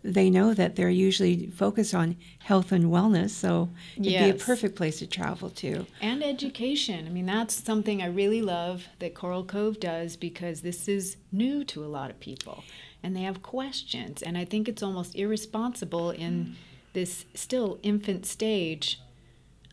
they 0.06 0.30
know 0.30 0.54
that 0.54 0.76
they're 0.76 0.90
usually 0.90 1.48
focused 1.48 1.96
on 1.96 2.16
health 2.40 2.72
and 2.72 2.86
wellness, 2.86 3.32
so 3.32 3.70
it'd 3.96 4.06
yes. 4.06 4.24
be 4.24 4.30
a 4.30 4.46
perfect 4.46 4.76
place 4.76 5.00
to 5.00 5.08
travel 5.08 5.50
to. 5.50 5.86
And 6.00 6.24
education. 6.24 7.08
I 7.08 7.10
mean, 7.10 7.26
that's 7.26 7.56
something 7.56 8.02
I 8.02 8.08
really 8.08 8.42
love 8.42 8.88
that 9.00 9.16
Coral 9.16 9.44
Cove 9.44 9.80
does 9.80 10.16
because 10.16 10.62
this 10.62 10.88
is 10.88 11.18
new 11.32 11.64
to 11.66 11.84
a 11.84 11.88
lot 11.88 12.10
of 12.10 12.20
people 12.20 12.64
and 13.06 13.16
they 13.16 13.22
have 13.22 13.44
questions. 13.44 14.24
And 14.24 14.36
I 14.36 14.46
think 14.46 14.68
it's 14.68 14.82
almost 14.82 15.16
irresponsible 15.16 16.10
in 16.10 16.44
hmm. 16.44 16.52
this 16.94 17.26
still 17.36 17.80
infant 17.84 18.26
stage 18.26 19.00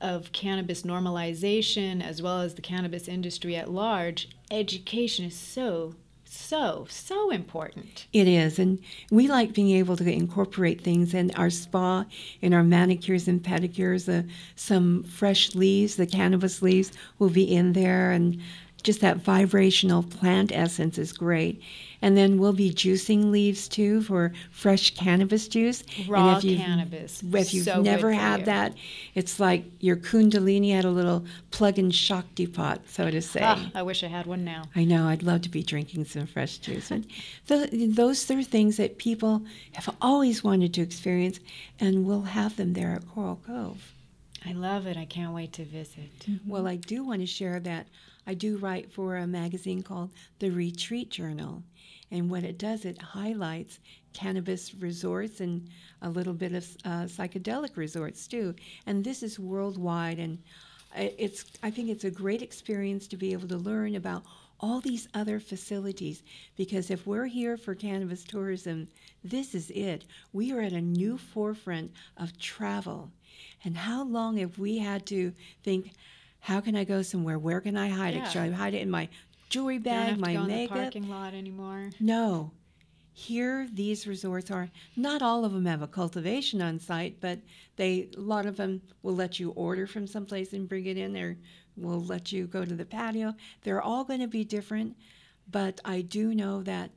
of 0.03 0.33
cannabis 0.33 0.83
normalization 0.83 2.03
as 2.03 2.21
well 2.21 2.41
as 2.41 2.55
the 2.55 2.63
cannabis 2.63 3.09
industry 3.09 3.57
at 3.57 3.71
large. 3.71 4.29
Education 4.51 5.25
is 5.25 5.35
so 5.35 5.95
so, 6.33 6.87
so 6.89 7.31
important. 7.31 8.07
It 8.13 8.27
is. 8.27 8.59
And 8.59 8.79
we 9.11 9.29
like 9.29 9.53
being 9.53 9.71
able 9.71 9.97
to 9.97 10.11
incorporate 10.11 10.81
things 10.81 11.13
in 11.13 11.31
our 11.33 11.51
spa, 11.51 12.07
in 12.41 12.55
our 12.55 12.63
manicures 12.63 13.29
and 13.29 13.43
pedicures. 13.43 14.09
Uh, 14.09 14.27
some 14.57 15.03
fresh 15.03 15.55
leaves, 15.55 15.97
the 15.97 16.07
cannabis 16.07 16.63
leaves, 16.63 16.93
will 17.19 17.29
be 17.29 17.45
in 17.45 17.75
there. 17.75 18.11
And 18.11 18.41
just 18.83 19.01
that 19.01 19.19
vibrational 19.19 20.03
plant 20.03 20.53
essence 20.53 20.99
is 20.99 21.13
great. 21.13 21.63
And 22.03 22.17
then 22.17 22.39
we'll 22.39 22.53
be 22.53 22.71
juicing 22.71 23.31
leaves 23.31 23.69
too 23.69 24.03
for 24.03 24.33
fresh 24.51 24.95
cannabis 24.95 25.49
juice. 25.49 25.85
Raw 26.09 26.37
if 26.37 26.43
cannabis. 26.43 27.23
If 27.23 27.55
you've 27.55 27.65
so 27.65 27.81
never 27.81 28.13
had 28.13 28.41
you. 28.41 28.47
that, 28.47 28.75
it's 29.15 29.39
like 29.39 29.65
your 29.79 29.97
Kundalini 29.97 30.75
had 30.75 30.85
a 30.85 30.91
little 30.91 31.25
plug-in 31.53 31.93
Shakti 31.93 32.47
pot, 32.47 32.83
so 32.87 33.11
to 33.11 33.23
say. 33.23 33.41
Ah, 33.43 33.71
I 33.75 33.83
wish 33.83 34.03
I 34.03 34.09
had 34.09 34.27
one 34.27 34.45
now. 34.45 34.65
I 34.75 34.85
know. 34.85 35.07
I'd 35.07 35.23
love 35.23 35.43
to 35.43 35.49
be 35.49 35.63
drinking 35.63 36.05
some 36.07 36.27
fresh 36.27 36.59
juice. 36.59 36.91
And 36.91 37.07
those 37.47 38.31
are 38.31 38.43
things 38.43 38.77
that 38.77 38.99
people 38.99 39.43
have 39.75 39.95
always 40.03 40.43
wanted 40.43 40.75
to 40.75 40.83
experience, 40.83 41.39
and 41.79 42.05
we'll 42.05 42.23
have 42.23 42.57
them 42.57 42.73
there 42.73 42.93
at 42.93 43.09
Coral 43.09 43.41
Cove. 43.47 43.93
I 44.45 44.53
love 44.53 44.89
it. 44.89 44.97
I 44.97 45.05
can't 45.05 45.33
wait 45.33 45.53
to 45.53 45.65
visit. 45.65 46.19
Mm-hmm. 46.21 46.51
Well, 46.51 46.67
I 46.67 46.75
do 46.75 47.05
want 47.05 47.21
to 47.21 47.27
share 47.27 47.61
that 47.61 47.87
I 48.27 48.35
do 48.35 48.57
write 48.57 48.91
for 48.91 49.17
a 49.17 49.27
magazine 49.27 49.83
called 49.83 50.11
The 50.39 50.51
Retreat 50.51 51.11
Journal. 51.11 51.63
And 52.13 52.31
what 52.31 52.45
it 52.45 52.59
does, 52.59 52.85
it 52.85 53.01
highlights 53.01 53.81
cannabis 54.13 54.75
resorts 54.75 55.41
and 55.41 55.69
a 56.03 56.11
little 56.11 56.35
bit 56.35 56.53
of 56.53 56.65
uh, 56.85 57.05
psychedelic 57.05 57.77
resorts 57.77 58.29
too. 58.29 58.55
And 58.87 59.03
this 59.03 59.23
is 59.23 59.39
worldwide. 59.39 60.19
And 60.19 60.39
it's, 60.95 61.47
I 61.63 61.71
think 61.71 61.89
it's 61.89 62.05
a 62.05 62.11
great 62.11 62.43
experience 62.43 63.09
to 63.09 63.17
be 63.17 63.33
able 63.33 63.49
to 63.49 63.57
learn 63.57 63.97
about 63.97 64.25
all 64.61 64.81
these 64.81 65.09
other 65.15 65.41
facilities 65.41 66.23
because 66.57 66.91
if 66.91 67.07
we're 67.07 67.27
here 67.27 67.57
for 67.57 67.75
cannabis 67.75 68.25
tourism, 68.25 68.89
this 69.25 69.55
is 69.55 69.71
it. 69.71 70.05
We 70.35 70.53
are 70.53 70.61
at 70.61 70.73
a 70.73 70.81
new 70.83 71.17
forefront 71.17 71.93
of 72.19 72.39
travel. 72.39 73.11
And 73.65 73.77
how 73.77 74.05
long 74.05 74.37
have 74.37 74.59
we 74.59 74.77
had 74.77 75.07
to 75.07 75.33
think, 75.65 75.93
how 76.41 76.61
can 76.61 76.77
I 76.77 76.85
go 76.85 77.01
somewhere? 77.01 77.39
Where 77.39 77.63
can 77.63 77.77
I 77.77 77.89
hide 77.89 78.15
yeah. 78.15 78.27
it? 78.27 78.33
Should 78.33 78.43
I 78.43 78.51
hide 78.51 78.75
it 78.75 78.83
in 78.83 78.91
my 78.91 79.09
jewelry 79.53 79.79
bag, 79.79 80.19
my 80.19 80.37
makeup? 80.39 80.79
Parking 80.79 81.09
lot 81.09 81.35
anymore? 81.35 81.91
No. 82.01 82.53
Here, 83.13 83.69
these 83.71 84.07
resorts 84.07 84.51
are 84.51 84.71
not 84.97 85.21
all 85.21 85.45
of 85.45 85.53
them 85.53 85.67
have 85.67 85.83
a 85.83 85.87
cultivation 85.87 86.63
on 86.63 86.79
site, 86.79 87.21
but 87.21 87.39
they 87.77 88.09
a 88.17 88.21
lot 88.21 88.47
of 88.47 88.57
them 88.57 88.81
will 89.03 89.15
let 89.15 89.39
you 89.39 89.51
order 89.51 89.87
from 89.87 90.07
someplace 90.07 90.55
and 90.55 90.67
bring 90.69 90.87
it 90.87 90.97
in, 90.97 91.15
or 91.17 91.37
will 91.77 92.03
let 92.03 92.33
you 92.33 92.47
go 92.47 92.65
to 92.65 92.75
the 92.75 92.87
patio. 92.87 93.35
They're 93.63 93.83
all 93.83 94.05
going 94.05 94.21
to 94.21 94.27
be 94.29 94.45
different, 94.45 94.97
but 95.51 95.79
I 95.85 96.01
do 96.01 96.35
know 96.35 96.63
that 96.63 96.91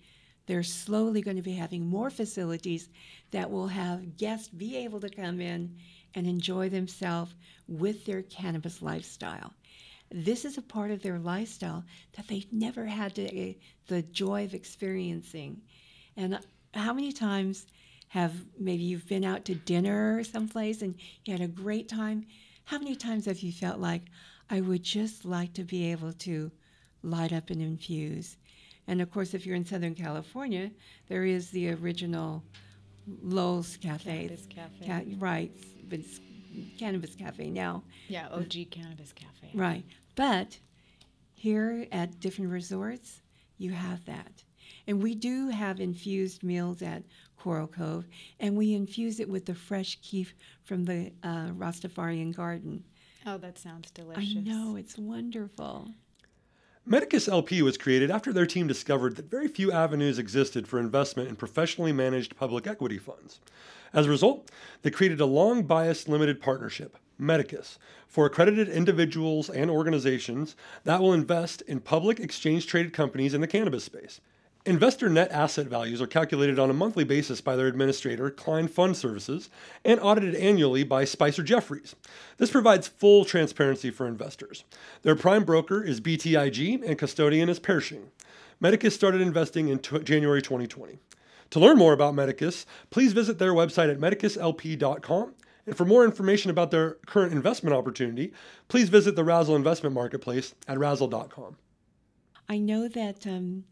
they're 0.45 0.63
slowly 0.63 1.21
going 1.21 1.37
to 1.37 1.43
be 1.43 1.55
having 1.55 1.85
more 1.85 2.09
facilities 2.09 2.87
that 3.31 3.51
will 3.51 3.67
have 3.67 4.15
guests 4.15 4.47
be 4.47 4.77
able 4.77 5.01
to 5.01 5.09
come 5.09 5.41
in 5.41 5.75
and 6.13 6.25
enjoy 6.25 6.69
themselves 6.69 7.35
with 7.67 8.05
their 8.05 8.21
cannabis 8.21 8.81
lifestyle. 8.81 9.53
This 10.11 10.45
is 10.45 10.57
a 10.57 10.61
part 10.61 10.91
of 10.91 11.01
their 11.01 11.19
lifestyle 11.19 11.83
that 12.15 12.27
they've 12.27 12.51
never 12.51 12.85
had 12.85 13.15
to, 13.15 13.49
uh, 13.49 13.53
the 13.87 14.01
joy 14.01 14.45
of 14.45 14.53
experiencing. 14.53 15.61
And 16.15 16.39
how 16.73 16.93
many 16.93 17.11
times 17.11 17.67
have 18.09 18.33
maybe 18.57 18.83
you've 18.83 19.07
been 19.07 19.25
out 19.25 19.45
to 19.45 19.55
dinner 19.55 20.23
someplace 20.23 20.81
and 20.81 20.95
you 21.25 21.33
had 21.33 21.41
a 21.41 21.47
great 21.47 21.89
time? 21.89 22.25
How 22.65 22.77
many 22.77 22.95
times 22.95 23.25
have 23.25 23.39
you 23.39 23.51
felt 23.51 23.79
like, 23.79 24.03
I 24.49 24.61
would 24.61 24.83
just 24.83 25.25
like 25.25 25.53
to 25.53 25.63
be 25.63 25.91
able 25.91 26.13
to 26.13 26.51
light 27.01 27.33
up 27.33 27.49
and 27.49 27.61
infuse? 27.61 28.37
And 28.87 29.01
of 29.01 29.11
course, 29.11 29.33
if 29.33 29.45
you're 29.45 29.55
in 29.55 29.65
Southern 29.65 29.95
California, 29.95 30.71
there 31.07 31.25
is 31.25 31.49
the 31.49 31.71
original 31.71 32.43
Lowell's 33.21 33.77
Cafe. 33.77 34.37
Cafe. 34.49 34.85
Ca- 34.85 35.03
right 35.19 35.51
but 35.89 35.99
it's 35.99 36.19
Cannabis 36.77 37.15
Cafe 37.15 37.49
now. 37.49 37.83
Yeah, 38.07 38.27
OG 38.29 38.69
Cannabis 38.71 39.13
Cafe. 39.13 39.51
Right. 39.53 39.85
But 40.15 40.59
here 41.33 41.87
at 41.91 42.19
different 42.19 42.51
resorts, 42.51 43.21
you 43.57 43.71
have 43.71 44.03
that. 44.05 44.43
And 44.87 45.01
we 45.01 45.15
do 45.15 45.49
have 45.49 45.79
infused 45.79 46.43
meals 46.43 46.81
at 46.81 47.03
Coral 47.37 47.67
Cove, 47.67 48.05
and 48.39 48.55
we 48.55 48.73
infuse 48.73 49.19
it 49.19 49.29
with 49.29 49.45
the 49.45 49.55
fresh 49.55 49.99
kief 50.01 50.33
from 50.63 50.85
the 50.85 51.11
uh, 51.23 51.49
Rastafarian 51.49 52.35
garden. 52.35 52.83
Oh, 53.25 53.37
that 53.37 53.57
sounds 53.57 53.91
delicious. 53.91 54.35
I 54.37 54.39
know, 54.39 54.75
it's 54.75 54.97
wonderful. 54.97 55.89
Medicus 56.87 57.27
LP 57.27 57.63
was 57.63 57.79
created 57.79 58.11
after 58.11 58.31
their 58.31 58.45
team 58.45 58.67
discovered 58.67 59.15
that 59.15 59.29
very 59.29 59.47
few 59.47 59.71
avenues 59.71 60.19
existed 60.19 60.67
for 60.67 60.79
investment 60.79 61.27
in 61.29 61.35
professionally 61.35 61.91
managed 61.91 62.35
public 62.35 62.67
equity 62.67 62.99
funds. 62.99 63.39
As 63.95 64.07
a 64.07 64.09
result, 64.09 64.51
they 64.81 64.91
created 64.91 65.21
a 65.21 65.25
long 65.25 65.63
biased 65.63 66.09
limited 66.09 66.41
partnership, 66.41 66.97
Medicus, 67.17 67.79
for 68.09 68.25
accredited 68.25 68.67
individuals 68.67 69.49
and 69.49 69.71
organizations 69.71 70.57
that 70.83 71.01
will 71.01 71.13
invest 71.13 71.61
in 71.61 71.79
public 71.79 72.19
exchange 72.19 72.67
traded 72.67 72.91
companies 72.91 73.33
in 73.33 73.39
the 73.39 73.47
cannabis 73.47 73.85
space. 73.85 74.19
Investor 74.65 75.07
net 75.07 75.31
asset 75.31 75.67
values 75.67 76.01
are 76.01 76.07
calculated 76.07 76.59
on 76.59 76.69
a 76.69 76.73
monthly 76.73 77.05
basis 77.05 77.39
by 77.39 77.55
their 77.55 77.67
administrator, 77.67 78.29
Klein 78.29 78.67
Fund 78.67 78.97
Services, 78.97 79.49
and 79.85 79.99
audited 80.01 80.35
annually 80.35 80.83
by 80.83 81.05
Spicer 81.05 81.43
Jeffries. 81.43 81.95
This 82.35 82.51
provides 82.51 82.89
full 82.89 83.23
transparency 83.23 83.91
for 83.91 84.07
investors. 84.07 84.65
Their 85.03 85.15
prime 85.15 85.45
broker 85.45 85.81
is 85.81 86.01
BTIG 86.01 86.83
and 86.85 86.97
custodian 86.97 87.47
is 87.47 87.59
Pershing. 87.59 88.09
Medicus 88.59 88.93
started 88.93 89.21
investing 89.21 89.69
in 89.69 89.79
t- 89.79 89.99
January 89.99 90.41
2020. 90.41 90.97
To 91.51 91.59
learn 91.59 91.77
more 91.77 91.93
about 91.93 92.15
Medicus, 92.15 92.65
please 92.89 93.13
visit 93.13 93.39
their 93.39 93.53
website 93.53 93.91
at 93.91 93.99
medicuslp.com. 93.99 95.33
And 95.67 95.75
for 95.75 95.85
more 95.85 96.05
information 96.05 96.51
about 96.51 96.71
their 96.71 96.91
current 97.05 97.33
investment 97.33 97.75
opportunity, 97.75 98.33
please 98.67 98.89
visit 98.89 99.15
the 99.15 99.23
Razzle 99.23 99.55
Investment 99.55 99.95
Marketplace 99.95 100.53
at 100.67 100.77
razzle.com. 100.77 101.57
I 102.47 102.59
know 102.59 102.87
that 102.87 103.25
um, 103.25 103.63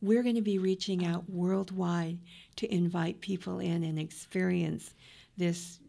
we're 0.00 0.22
going 0.22 0.36
to 0.36 0.42
be 0.42 0.58
reaching 0.58 1.04
out 1.04 1.28
worldwide 1.28 2.18
to 2.56 2.72
invite 2.72 3.20
people 3.20 3.58
in 3.58 3.82
and 3.82 3.98
experience 3.98 4.94
this 5.36 5.80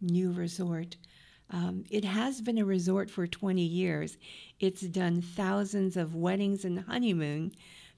new 0.00 0.32
resort. 0.32 0.96
Um, 1.50 1.84
it 1.90 2.04
has 2.04 2.40
been 2.40 2.58
a 2.58 2.64
resort 2.64 3.10
for 3.10 3.26
20 3.26 3.62
years. 3.62 4.16
It's 4.60 4.82
done 4.82 5.20
thousands 5.20 5.96
of 5.96 6.14
weddings 6.14 6.64
and 6.64 6.80
honeymoon, 6.80 7.52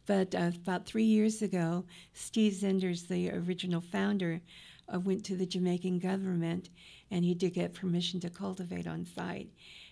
but 0.06 0.34
uh, 0.34 0.50
about 0.54 0.86
three 0.86 1.04
years 1.04 1.42
ago, 1.42 1.84
Steve 2.12 2.52
Zenders, 2.52 3.08
the 3.08 3.30
original 3.30 3.80
founder, 3.80 4.40
uh, 4.92 4.98
went 4.98 5.24
to 5.24 5.36
the 5.36 5.46
Jamaican 5.46 5.98
government 5.98 6.68
and 7.10 7.24
he 7.24 7.34
did 7.34 7.54
get 7.54 7.74
permission 7.74 8.20
to 8.20 8.30
cultivate 8.30 8.86
on 8.86 9.04
site. 9.04 9.50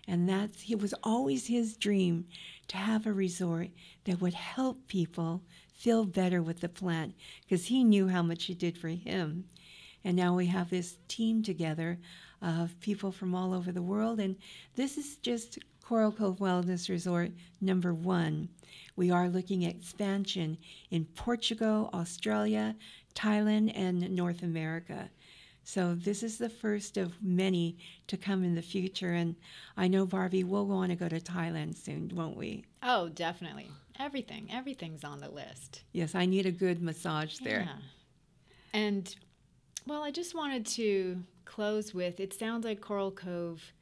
And 0.09 0.29
that's 0.29 0.69
it 0.69 0.81
was 0.81 0.95
always 1.05 1.47
his 1.47 1.77
dream 1.77 2.27
to 2.69 2.77
have 2.77 3.07
a 3.07 3.13
resort 3.13 3.69
that 4.05 4.21
would 4.21 4.35
help 4.35 4.87
people 4.89 5.43
feel 5.73 6.05
better 6.05 6.43
with 6.43 6.61
the 6.61 6.69
plant 6.69 7.15
because 7.43 7.67
he 7.67 7.85
knew 7.85 8.09
how 8.09 8.23
much 8.23 8.51
it 8.51 8.59
did 8.59 8.77
for 8.77 8.89
him. 8.89 9.45
And 10.03 10.17
now 10.17 10.35
we 10.35 10.47
have 10.47 10.71
this 10.71 10.97
team 11.09 11.43
together 11.43 11.99
of 12.43 12.79
people 12.81 13.13
from 13.13 13.35
all 13.35 13.53
over 13.53 13.71
the 13.71 13.83
world. 13.83 14.19
And 14.19 14.37
this 14.75 14.97
is 14.97 15.17
just 15.17 15.59
Coral 15.91 16.13
Cove 16.13 16.39
Wellness 16.39 16.89
Resort 16.89 17.33
number 17.61 17.93
one. 17.93 18.49
We 18.95 19.11
are 19.11 19.29
looking 19.29 19.65
at 19.65 19.75
expansion 19.75 20.57
in 20.93 21.05
Portugal, 21.05 21.91
Australia, 21.93 22.77
Thailand, 23.17 23.73
and 23.75 24.09
North 24.15 24.45
America. 24.45 25.11
So 25.65 25.97
this 25.97 26.23
is 26.23 26.39
the 26.39 26.49
first 26.49 26.97
of 26.97 27.21
many 27.21 27.77
to 28.07 28.17
come 28.17 28.45
in 28.45 28.55
the 28.55 28.63
future. 28.63 29.15
And 29.15 29.35
I 29.77 29.89
know, 29.89 30.07
Barbie, 30.07 30.45
we'll 30.45 30.65
want 30.65 30.91
to 30.91 30.97
go 30.97 31.09
to 31.09 31.19
Thailand 31.19 31.77
soon, 31.77 32.13
won't 32.15 32.37
we? 32.37 32.67
Oh, 32.85 33.09
definitely. 33.09 33.69
Everything, 33.99 34.49
everything's 34.53 35.03
on 35.03 35.19
the 35.19 35.29
list. 35.29 35.83
Yes, 35.91 36.15
I 36.15 36.25
need 36.25 36.47
a 36.47 36.53
good 36.53 36.81
massage 36.81 37.39
there. 37.39 37.67
Yeah. 37.67 37.83
And 38.73 39.13
Well, 39.89 40.05
I 40.05 40.13
just 40.13 40.37
wanted 40.37 40.67
to 40.67 41.25
close 41.45 41.93
with 41.93 42.21
it 42.21 42.33
sounds 42.33 42.65
like 42.65 42.81
Coral 42.81 43.11
Cove 43.11 43.73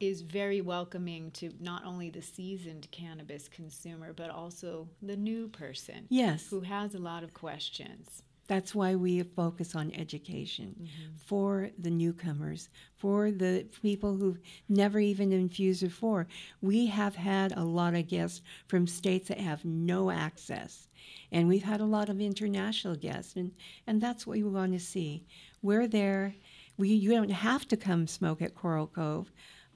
is 0.00 0.20
very 0.20 0.60
welcoming 0.60 1.30
to 1.32 1.52
not 1.60 1.84
only 1.84 2.10
the 2.10 2.22
seasoned 2.22 2.88
cannabis 2.90 3.48
consumer, 3.48 4.12
but 4.12 4.30
also 4.30 4.88
the 5.02 5.16
new 5.16 5.48
person. 5.48 6.06
Yes. 6.08 6.48
Who 6.50 6.60
has 6.60 6.94
a 6.94 6.98
lot 6.98 7.24
of 7.24 7.34
questions. 7.34 8.22
That's 8.48 8.74
why 8.74 8.94
we 8.94 9.22
focus 9.22 9.74
on 9.74 9.92
education 9.92 10.74
mm-hmm. 10.80 11.16
for 11.16 11.68
the 11.78 11.90
newcomers, 11.90 12.70
for 12.96 13.30
the 13.30 13.66
people 13.82 14.16
who've 14.16 14.40
never 14.70 14.98
even 14.98 15.32
infused 15.32 15.82
before. 15.82 16.26
We 16.62 16.86
have 16.86 17.14
had 17.14 17.52
a 17.52 17.64
lot 17.64 17.94
of 17.94 18.08
guests 18.08 18.40
from 18.66 18.86
states 18.86 19.28
that 19.28 19.38
have 19.38 19.66
no 19.66 20.10
access, 20.10 20.88
and 21.30 21.46
we've 21.46 21.62
had 21.62 21.82
a 21.82 21.84
lot 21.84 22.08
of 22.08 22.22
international 22.22 22.96
guests, 22.96 23.36
and, 23.36 23.52
and 23.86 24.00
that's 24.00 24.26
what 24.26 24.38
we 24.38 24.44
want 24.44 24.72
to 24.72 24.80
see. 24.80 25.26
We're 25.60 25.86
there. 25.86 26.34
We, 26.78 26.88
you 26.88 27.10
don't 27.10 27.30
have 27.30 27.68
to 27.68 27.76
come 27.76 28.06
smoke 28.06 28.40
at 28.40 28.54
Coral 28.54 28.86
Cove, 28.86 29.30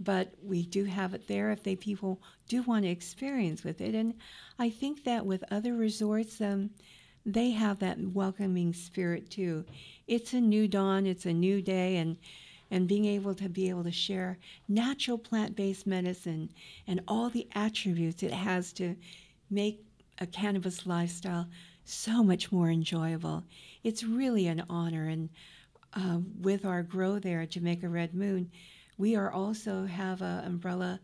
but 0.04 0.34
we 0.42 0.64
do 0.64 0.84
have 0.84 1.14
it 1.14 1.28
there 1.28 1.50
if 1.50 1.62
they 1.62 1.76
people 1.76 2.20
do 2.48 2.62
want 2.62 2.84
to 2.84 2.90
experience 2.90 3.64
with 3.64 3.80
it. 3.80 3.94
And 3.94 4.14
I 4.58 4.70
think 4.70 5.04
that 5.04 5.24
with 5.26 5.44
other 5.50 5.74
resorts, 5.74 6.40
um, 6.40 6.70
they 7.24 7.50
have 7.50 7.78
that 7.78 7.98
welcoming 7.98 8.72
spirit 8.72 9.30
too. 9.30 9.64
It's 10.06 10.32
a 10.34 10.40
new 10.40 10.66
dawn, 10.66 11.06
it's 11.06 11.26
a 11.26 11.32
new 11.32 11.62
day, 11.62 11.96
and 11.96 12.16
and 12.70 12.88
being 12.88 13.04
able 13.04 13.34
to 13.34 13.50
be 13.50 13.68
able 13.68 13.84
to 13.84 13.92
share 13.92 14.38
natural 14.66 15.18
plant-based 15.18 15.86
medicine 15.86 16.48
and 16.86 17.02
all 17.06 17.28
the 17.28 17.46
attributes 17.54 18.22
it 18.22 18.32
has 18.32 18.72
to 18.72 18.96
make 19.50 19.84
a 20.20 20.26
cannabis 20.26 20.86
lifestyle 20.86 21.46
so 21.84 22.22
much 22.22 22.50
more 22.50 22.70
enjoyable. 22.70 23.44
It's 23.84 24.04
really 24.04 24.46
an 24.46 24.64
honor, 24.70 25.08
and 25.08 25.28
uh, 25.94 26.20
with 26.40 26.64
our 26.64 26.82
grow 26.82 27.18
there 27.18 27.44
Jamaica 27.44 27.88
Red 27.88 28.14
Moon, 28.14 28.50
we 29.02 29.16
are 29.16 29.32
also 29.32 29.84
have 29.84 30.22
an 30.22 30.44
umbrella 30.44 31.00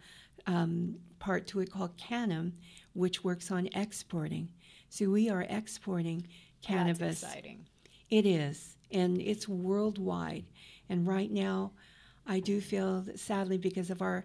um, 0.47 0.95
part 1.19 1.49
to 1.49 1.59
it 1.59 1.69
called 1.69 1.97
Canam, 1.97 2.53
which 2.93 3.25
works 3.25 3.51
on 3.51 3.69
exporting. 3.75 4.49
So 4.89 5.11
we 5.11 5.29
are 5.29 5.45
exporting 5.49 6.25
cannabis. 6.63 7.23
That's 7.23 7.35
exciting. 7.35 7.67
It 8.09 8.25
is, 8.25 8.77
and 8.93 9.21
it's 9.21 9.49
worldwide. 9.49 10.45
And 10.89 11.09
right 11.09 11.29
now, 11.29 11.73
I 12.25 12.39
do 12.39 12.61
feel 12.61 13.01
that 13.01 13.19
sadly, 13.19 13.59
because 13.59 13.91
of 13.91 14.01
our 14.01 14.25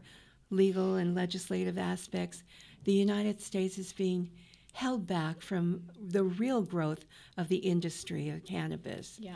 legal 0.52 0.98
and 0.98 1.16
legislative 1.16 1.80
aspects, 1.80 2.44
the 2.84 2.94
United 2.94 3.42
States 3.42 3.80
is 3.80 3.92
being 3.92 4.30
held 4.74 5.08
back 5.08 5.42
from 5.42 5.82
the 6.00 6.24
real 6.24 6.62
growth 6.62 7.06
of 7.38 7.48
the 7.48 7.58
industry 7.58 8.30
of 8.30 8.46
cannabis. 8.46 9.18
Yeah. 9.20 9.34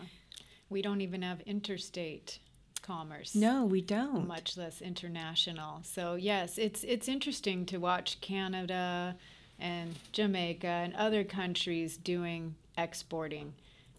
We 0.69 0.83
don't 0.83 1.01
even 1.01 1.23
have 1.23 1.41
interstate 1.41 2.37
commerce. 2.79 3.35
No, 3.35 3.65
we 3.65 3.81
don't. 3.81 4.27
Much 4.27 4.57
less 4.57 4.81
international. 4.81 5.81
So 5.83 6.15
yes, 6.15 6.57
it's 6.57 6.83
it's 6.83 7.07
interesting 7.07 7.65
to 7.67 7.77
watch 7.77 8.21
Canada 8.21 9.15
and 9.59 9.95
Jamaica 10.11 10.67
and 10.67 10.93
other 10.95 11.23
countries 11.23 11.97
doing 11.97 12.55
exporting. 12.77 13.53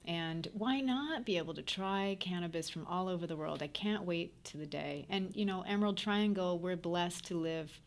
And 0.04 0.48
why 0.54 0.80
not 0.80 1.26
be 1.26 1.36
able 1.36 1.52
to 1.54 1.62
try 1.62 2.16
cannabis 2.18 2.70
from 2.70 2.86
all 2.86 3.08
over 3.08 3.26
the 3.26 3.36
world? 3.36 3.62
I 3.62 3.66
can't 3.66 4.04
wait 4.04 4.42
to 4.44 4.56
the 4.56 4.66
day. 4.66 5.06
And 5.10 5.34
you 5.36 5.44
know, 5.44 5.62
Emerald 5.66 5.98
Triangle, 5.98 6.58
we're 6.58 6.76
blessed 6.76 7.26
to 7.26 7.36
live 7.36 7.80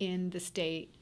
in 0.00 0.30
the 0.30 0.40
state 0.40 0.94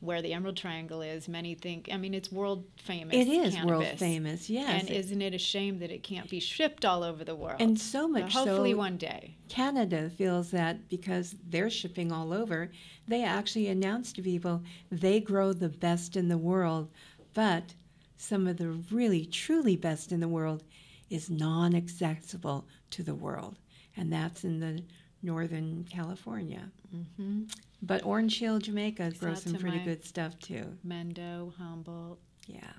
where 0.00 0.22
the 0.22 0.32
Emerald 0.32 0.56
Triangle 0.56 1.02
is, 1.02 1.28
many 1.28 1.54
think, 1.54 1.90
I 1.92 1.98
mean, 1.98 2.14
it's 2.14 2.32
world 2.32 2.64
famous. 2.82 3.14
It 3.14 3.28
is 3.28 3.54
cannabis. 3.54 3.70
world 3.70 3.98
famous, 3.98 4.48
yes. 4.48 4.80
And 4.80 4.90
isn't 4.90 5.20
it 5.20 5.34
a 5.34 5.38
shame 5.38 5.78
that 5.80 5.90
it 5.90 6.02
can't 6.02 6.28
be 6.28 6.40
shipped 6.40 6.86
all 6.86 7.02
over 7.02 7.22
the 7.22 7.34
world? 7.36 7.60
And 7.60 7.78
so 7.78 8.08
much 8.08 8.22
but 8.22 8.32
hopefully 8.32 8.72
so, 8.72 8.78
one 8.78 8.96
day. 8.96 9.36
Canada 9.48 10.08
feels 10.08 10.50
that 10.52 10.88
because 10.88 11.36
they're 11.48 11.68
shipping 11.68 12.10
all 12.10 12.32
over, 12.32 12.70
they 13.06 13.22
actually 13.22 13.68
announced 13.68 14.16
to 14.16 14.22
people 14.22 14.62
they 14.90 15.20
grow 15.20 15.52
the 15.52 15.68
best 15.68 16.16
in 16.16 16.28
the 16.28 16.38
world, 16.38 16.88
but 17.34 17.74
some 18.16 18.46
of 18.46 18.56
the 18.56 18.70
really, 18.90 19.26
truly 19.26 19.76
best 19.76 20.12
in 20.12 20.20
the 20.20 20.28
world 20.28 20.64
is 21.10 21.28
non 21.28 21.74
accessible 21.74 22.66
to 22.90 23.02
the 23.02 23.14
world. 23.14 23.58
And 23.96 24.10
that's 24.12 24.44
in 24.44 24.60
the 24.60 24.82
Northern 25.22 25.84
California. 25.90 26.70
Mm-hmm. 26.94 27.42
But 27.82 28.04
Orange 28.04 28.38
Hill, 28.38 28.58
Jamaica 28.58 29.12
grows 29.18 29.42
some 29.42 29.54
pretty 29.54 29.80
good 29.80 30.04
stuff 30.04 30.38
too. 30.38 30.76
Mendo, 30.86 31.54
Humboldt. 31.56 32.18
Yeah. 32.46 32.72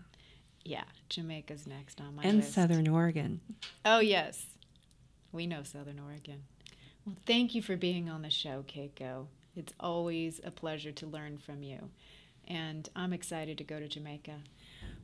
Yeah, 0.64 0.84
Jamaica's 1.10 1.66
next 1.66 2.00
on 2.00 2.16
my 2.16 2.24
and 2.24 2.38
list. 2.38 2.48
And 2.48 2.54
Southern 2.54 2.88
Oregon. 2.88 3.42
Oh, 3.84 4.00
yes. 4.00 4.46
We 5.32 5.48
know 5.48 5.64
Southern 5.64 6.00
Oregon. 6.00 6.44
Well, 7.06 7.16
thank 7.26 7.56
you 7.56 7.64
for 7.64 7.76
being 7.76 8.10
on 8.10 8.22
the 8.22 8.30
show, 8.30 8.64
Keiko. 8.68 9.26
It's 9.56 9.74
always 9.80 10.40
a 10.44 10.52
pleasure 10.52 10.92
to 10.92 11.08
learn 11.08 11.40
from 11.40 11.64
you. 11.64 11.90
And 12.48 12.88
I'm 12.96 13.12
excited 13.12 13.58
to 13.58 13.64
go 13.64 13.80
to 13.80 13.88
Jamaica. 13.88 14.36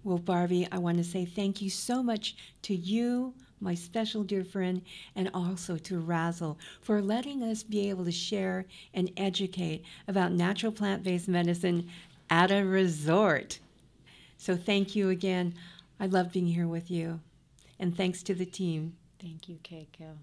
Well, 0.03 0.19
Barbie, 0.19 0.67
I 0.71 0.77
want 0.77 0.97
to 0.97 1.03
say 1.03 1.25
thank 1.25 1.61
you 1.61 1.69
so 1.69 2.03
much 2.03 2.35
to 2.63 2.75
you, 2.75 3.33
my 3.59 3.73
special 3.73 4.23
dear 4.23 4.43
friend, 4.43 4.81
and 5.15 5.29
also 5.33 5.77
to 5.77 5.99
Razzle 5.99 6.57
for 6.81 7.01
letting 7.01 7.43
us 7.43 7.63
be 7.63 7.89
able 7.89 8.05
to 8.05 8.11
share 8.11 8.65
and 8.93 9.11
educate 9.17 9.83
about 10.07 10.31
natural 10.31 10.71
plant 10.71 11.03
based 11.03 11.27
medicine 11.27 11.89
at 12.29 12.51
a 12.51 12.63
resort. 12.63 13.59
So, 14.37 14.55
thank 14.55 14.95
you 14.95 15.09
again. 15.09 15.55
I 15.99 16.05
love 16.05 16.31
being 16.31 16.47
here 16.47 16.67
with 16.67 16.91
you. 16.91 17.19
And 17.79 17.95
thanks 17.95 18.23
to 18.23 18.33
the 18.33 18.45
team. 18.45 18.95
Thank 19.19 19.49
you, 19.49 19.57
Keiko. 19.63 20.17